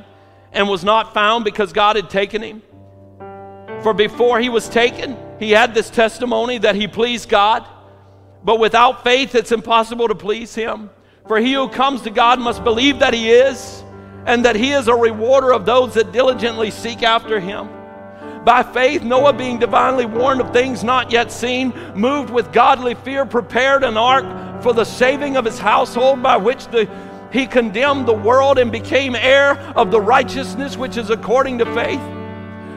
and 0.53 0.69
was 0.69 0.85
not 0.85 1.15
found 1.15 1.45
because 1.45 1.73
God 1.73 1.97
had 1.97 2.11
taken 2.11 2.43
him. 2.43 2.63
For 3.83 3.95
before 3.95 4.41
he 4.41 4.49
was 4.49 4.69
taken, 4.69 5.17
he 5.43 5.51
had 5.51 5.75
this 5.75 5.91
testimony 5.91 6.59
that 6.59 6.75
he 6.75 6.87
pleased 6.89 7.29
God. 7.29 7.67
But 8.45 8.59
without 8.59 9.05
faith, 9.05 9.35
it's 9.35 9.53
impossible 9.53 10.09
to 10.09 10.15
please 10.15 10.55
him. 10.55 10.91
For 11.27 11.39
he 11.39 11.53
who 11.53 11.69
comes 11.69 12.03
to 12.03 12.11
God 12.11 12.41
must 12.41 12.65
believe 12.65 12.99
that 12.99 13.15
he 13.15 13.31
is, 13.31 13.85
and 14.27 14.45
that 14.45 14.57
he 14.57 14.73
is 14.73 14.89
a 14.89 14.95
rewarder 14.95 15.53
of 15.53 15.65
those 15.65 15.95
that 15.95 16.13
diligently 16.13 16.71
seek 16.71 17.03
after 17.03 17.39
him. 17.39 17.69
By 18.45 18.65
faith, 18.65 19.03
Noah, 19.03 19.33
being 19.33 19.59
divinely 19.61 20.05
warned 20.05 20.41
of 20.41 20.53
things 20.53 20.83
not 20.83 21.13
yet 21.13 21.31
seen, 21.31 21.73
moved 21.95 22.31
with 22.31 22.53
godly 22.53 22.95
fear, 22.95 23.25
prepared 23.25 23.85
an 23.85 23.97
ark 23.97 24.63
for 24.63 24.73
the 24.73 24.85
saving 24.85 25.37
of 25.37 25.45
his 25.45 25.61
household, 25.61 26.23
by 26.23 26.37
which 26.37 26.67
the, 26.69 26.91
he 27.33 27.47
condemned 27.47 28.07
the 28.07 28.13
world 28.13 28.59
and 28.59 28.73
became 28.73 29.15
heir 29.15 29.57
of 29.77 29.93
the 29.93 30.01
righteousness 30.01 30.77
which 30.77 30.97
is 30.97 31.11
according 31.11 31.59
to 31.59 31.67
faith. 31.75 32.01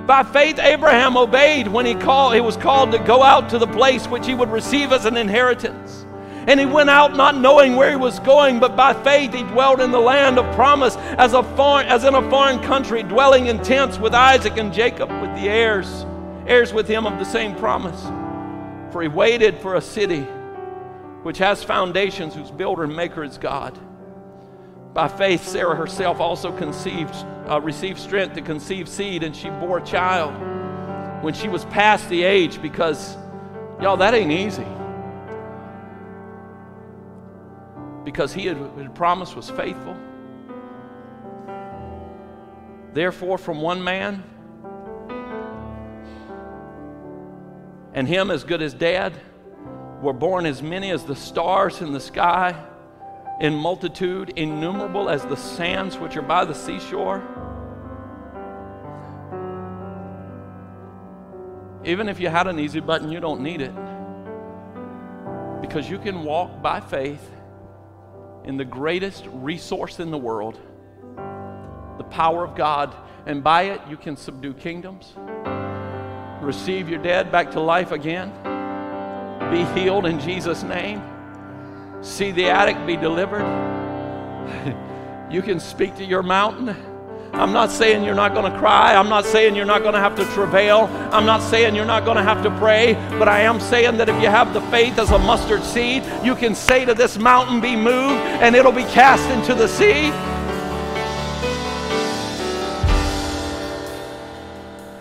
By 0.06 0.22
faith, 0.22 0.60
Abraham 0.60 1.18
obeyed 1.18 1.68
when 1.68 1.86
he, 1.86 1.96
called, 1.96 2.36
he 2.36 2.42
was 2.42 2.58
called 2.58 2.92
to 2.92 3.00
go 3.00 3.24
out 3.24 3.50
to 3.50 3.58
the 3.58 3.68
place 3.68 4.08
which 4.08 4.28
he 4.28 4.36
would 4.36 4.52
receive 4.52 4.92
as 4.92 5.06
an 5.06 5.18
inheritance. 5.18 6.06
And 6.48 6.60
he 6.60 6.66
went 6.68 6.92
out 6.92 7.16
not 7.16 7.36
knowing 7.36 7.76
where 7.76 7.90
he 7.90 7.96
was 7.96 8.20
going, 8.20 8.60
but 8.60 8.76
by 8.76 8.94
faith 8.94 9.34
he 9.34 9.42
dwelt 9.42 9.82
in 9.82 9.90
the 9.90 10.00
land 10.00 10.38
of 10.38 10.54
promise 10.54 10.96
as, 11.18 11.34
a 11.34 11.42
foreign, 11.56 11.88
as 11.88 12.04
in 12.04 12.14
a 12.14 12.30
foreign 12.30 12.60
country, 12.60 13.02
dwelling 13.02 13.48
in 13.48 13.64
tents 13.64 13.98
with 13.98 14.14
Isaac 14.14 14.58
and 14.58 14.72
Jacob, 14.72 15.10
with 15.22 15.34
the 15.34 15.50
heirs, 15.50 16.06
heirs 16.46 16.72
with 16.72 16.88
him 16.88 17.08
of 17.08 17.18
the 17.18 17.26
same 17.26 17.56
promise. 17.56 18.00
For 18.94 19.02
he 19.02 19.08
waited 19.08 19.58
for 19.58 19.74
a 19.74 19.82
city 19.82 20.22
which 21.24 21.40
has 21.40 21.64
foundations, 21.64 22.36
whose 22.36 22.52
builder 22.52 22.84
and 22.84 22.96
maker 22.96 23.24
is 23.24 23.40
God. 23.40 23.76
By 24.96 25.08
faith, 25.08 25.48
Sarah 25.48 25.76
herself 25.76 26.20
also 26.20 26.52
conceived, 26.52 27.14
uh, 27.48 27.62
received 27.62 28.00
strength 28.00 28.34
to 28.34 28.42
conceive 28.42 28.90
seed, 28.90 29.22
and 29.22 29.36
she 29.36 29.52
bore 29.52 29.78
a 29.78 29.86
child 29.86 30.34
when 31.24 31.36
she 31.36 31.50
was 31.50 31.66
past 31.66 32.10
the 32.10 32.24
age, 32.24 32.60
because, 32.60 33.16
y'all, 33.80 33.98
that 33.98 34.16
ain't 34.16 34.32
easy. 34.32 34.66
because 38.06 38.32
he 38.34 38.46
had, 38.46 38.56
had 38.78 38.96
promised 38.96 39.36
was 39.36 39.50
faithful. 39.50 39.98
Therefore, 42.94 43.38
from 43.38 43.62
one 43.62 43.84
man, 43.84 44.24
and 47.94 48.08
him 48.08 48.32
as 48.32 48.46
good 48.46 48.62
as 48.62 48.74
dead, 48.74 49.20
were 50.02 50.14
born 50.14 50.46
as 50.46 50.62
many 50.62 50.92
as 50.92 51.04
the 51.04 51.16
stars 51.16 51.82
in 51.82 51.92
the 51.92 52.00
sky, 52.00 52.56
in 53.40 53.54
multitude 53.54 54.32
innumerable 54.36 55.10
as 55.10 55.24
the 55.26 55.36
sands 55.36 55.98
which 55.98 56.16
are 56.16 56.22
by 56.22 56.46
the 56.46 56.56
seashore. 56.56 57.24
Even 61.84 62.10
if 62.10 62.20
you 62.20 62.30
had 62.30 62.48
an 62.48 62.60
easy 62.60 62.80
button, 62.80 63.12
you 63.12 63.20
don't 63.20 63.42
need 63.42 63.62
it. 63.62 63.74
Because 65.62 65.90
you 65.90 66.00
can 66.00 66.24
walk 66.24 66.62
by 66.62 66.80
faith 66.80 67.32
in 68.44 68.58
the 68.58 68.66
greatest 68.66 69.28
resource 69.32 70.00
in 70.00 70.12
the 70.12 70.18
world, 70.18 70.60
the 71.98 72.04
power 72.06 72.44
of 72.44 72.56
God, 72.56 72.96
and 73.26 73.44
by 73.44 73.64
it 73.64 73.82
you 73.90 73.98
can 73.98 74.16
subdue 74.16 74.54
kingdoms, 74.54 75.14
receive 76.42 76.88
your 76.88 77.02
dead 77.02 77.32
back 77.32 77.52
to 77.52 77.60
life 77.60 77.92
again, 77.92 78.32
be 79.52 79.64
healed 79.80 80.06
in 80.06 80.20
Jesus' 80.20 80.64
name, 80.64 81.02
see 82.02 82.32
the 82.32 82.50
addict 82.50 82.86
be 82.86 82.98
delivered. 82.98 83.46
you 85.32 85.42
can 85.42 85.60
speak 85.60 85.96
to 85.98 86.06
your 86.06 86.24
mountain 86.24 86.76
I'm 87.36 87.52
not 87.52 87.70
saying 87.70 88.06
you're 88.06 88.16
not 88.16 88.34
going 88.34 88.50
to 88.50 88.58
cry. 88.58 88.96
I'm 88.96 89.10
not 89.10 89.26
saying 89.26 89.56
you're 89.56 89.66
not 89.66 89.82
going 89.82 89.94
to 89.94 90.00
have 90.00 90.16
to 90.16 90.26
travail. 90.34 90.90
I'm 91.12 91.26
not 91.26 91.42
saying 91.42 91.76
you're 91.76 91.84
not 91.84 92.06
going 92.06 92.16
to 92.16 92.24
have 92.24 92.42
to 92.44 92.52
pray. 92.60 92.94
But 93.20 93.28
I 93.28 93.42
am 93.42 93.60
saying 93.60 93.98
that 93.98 94.08
if 94.08 94.22
you 94.22 94.30
have 94.30 94.54
the 94.54 94.62
faith 94.62 94.98
as 94.98 95.12
a 95.12 95.20
mustard 95.20 95.62
seed, 95.64 96.04
you 96.24 96.34
can 96.34 96.56
say 96.56 96.86
to 96.86 96.94
this 96.94 97.18
mountain, 97.18 97.60
Be 97.60 97.76
moved, 97.76 98.22
and 98.42 98.56
it'll 98.56 98.72
be 98.72 98.86
cast 98.86 99.30
into 99.32 99.54
the 99.54 99.68
sea. 99.68 100.12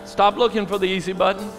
Stop 0.05 0.35
looking 0.35 0.65
for 0.65 0.77
the 0.77 0.87
easy 0.87 1.13
button. 1.13 1.49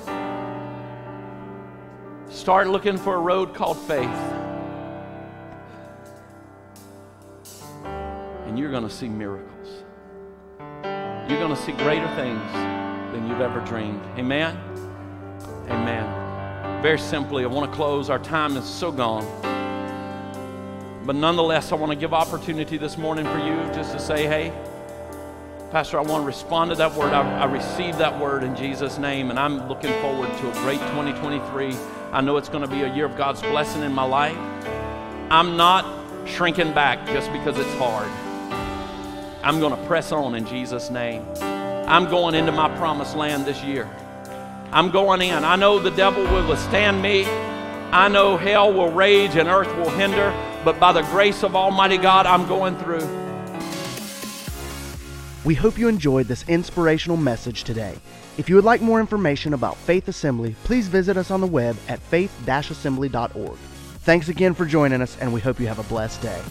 Start 2.29 2.69
looking 2.69 2.99
for 2.99 3.15
a 3.15 3.21
road 3.21 3.55
called 3.55 3.79
faith. 3.79 4.46
And 8.47 8.59
you're 8.59 8.71
going 8.71 8.89
to 8.89 8.95
see 8.95 9.09
miracles 9.09 9.85
you're 11.29 11.41
going 11.41 11.55
to 11.55 11.61
see 11.61 11.73
greater 11.73 12.07
things 12.15 12.53
than 13.13 13.27
you've 13.29 13.41
ever 13.41 13.59
dreamed. 13.61 14.01
Amen? 14.17 14.57
Amen. 15.69 16.81
Very 16.83 17.01
simply, 17.01 17.43
I 17.43 17.49
want 17.49 17.69
to 17.69 17.77
close. 17.77 18.11
Our 18.11 18.21
time 18.21 18.57
is 18.57 18.65
so 18.65 18.93
gone. 18.93 19.25
But 21.05 21.17
nonetheless, 21.17 21.73
I 21.73 21.75
want 21.75 21.91
to 21.91 21.99
give 21.99 22.15
opportunity 22.15 22.79
this 22.79 22.97
morning 22.97 23.25
for 23.25 23.39
you 23.39 23.57
just 23.75 23.93
to 23.93 23.99
say, 23.99 24.27
hey, 24.27 24.53
Pastor, 25.73 25.99
I 25.99 26.03
want 26.03 26.23
to 26.23 26.27
respond 26.27 26.71
to 26.71 26.77
that 26.77 26.95
word. 26.95 27.13
I, 27.13 27.41
I 27.41 27.45
received 27.47 27.99
that 27.99 28.21
word 28.21 28.45
in 28.45 28.55
Jesus' 28.55 28.97
name, 28.97 29.31
and 29.31 29.39
I'm 29.39 29.69
looking 29.69 29.93
forward 30.01 30.29
to 30.29 30.51
a 30.51 30.53
great 30.63 30.79
2023. 30.79 31.77
I 32.13 32.21
know 32.21 32.37
it's 32.37 32.49
going 32.49 32.63
to 32.63 32.71
be 32.71 32.83
a 32.83 32.95
year 32.95 33.07
of 33.07 33.17
God's 33.17 33.43
blessing 33.43 33.83
in 33.83 33.93
my 33.93 34.05
life. 34.05 34.37
I'm 35.29 35.57
not 35.57 35.85
shrinking 36.25 36.73
back 36.73 37.05
just 37.09 37.33
because 37.33 37.59
it's 37.59 37.75
hard. 37.79 38.26
I'm 39.47 39.61
going 39.61 39.77
to 39.77 39.87
press 39.87 40.11
on 40.11 40.35
in 40.35 40.45
Jesus' 40.45 40.91
name. 40.91 41.25
I'm 41.41 42.11
going 42.11 42.35
into 42.35 42.51
my 42.51 42.69
promised 42.79 43.15
land 43.15 43.45
this 43.45 43.63
year. 43.63 43.89
I'm 44.73 44.91
going 44.91 45.23
in. 45.23 45.45
I 45.45 45.55
know 45.55 45.79
the 45.79 45.93
devil 45.93 46.25
will 46.25 46.49
withstand 46.49 47.01
me. 47.01 47.25
I 47.93 48.09
know 48.09 48.37
hell 48.37 48.73
will 48.73 48.91
rage 48.91 49.37
and 49.37 49.49
earth 49.49 49.73
will 49.77 49.91
hinder, 49.91 50.35
but 50.65 50.81
by 50.81 50.93
the 50.93 51.03
grace 51.03 51.45
of 51.45 51.55
Almighty 51.55 51.97
God, 51.97 52.27
I'm 52.27 52.49
going 52.49 52.77
through. 52.79 53.07
We 55.45 55.55
hope 55.55 55.79
you 55.79 55.87
enjoyed 55.87 56.27
this 56.27 56.43
inspirational 56.49 57.17
message 57.17 57.63
today. 57.63 57.97
If 58.39 58.49
you 58.49 58.57
would 58.57 58.65
like 58.65 58.81
more 58.81 58.99
information 58.99 59.55
about 59.55 59.77
Faith 59.77 60.09
Assembly, 60.09 60.57
please 60.65 60.89
visit 60.89 61.17
us 61.17 61.31
on 61.31 61.41
the 61.41 61.47
web 61.47 61.77
at 61.87 62.01
faith-assembly.org. 62.01 63.59
Thanks 64.01 64.29
again 64.29 64.55
for 64.55 64.67
joining 64.67 65.03
us, 65.03 65.17
and 65.21 65.33
we 65.33 65.41
hope 65.41 65.61
you 65.61 65.69
have 65.69 65.79
a 65.79 65.85
blessed 65.85 66.21
day. 66.21 66.43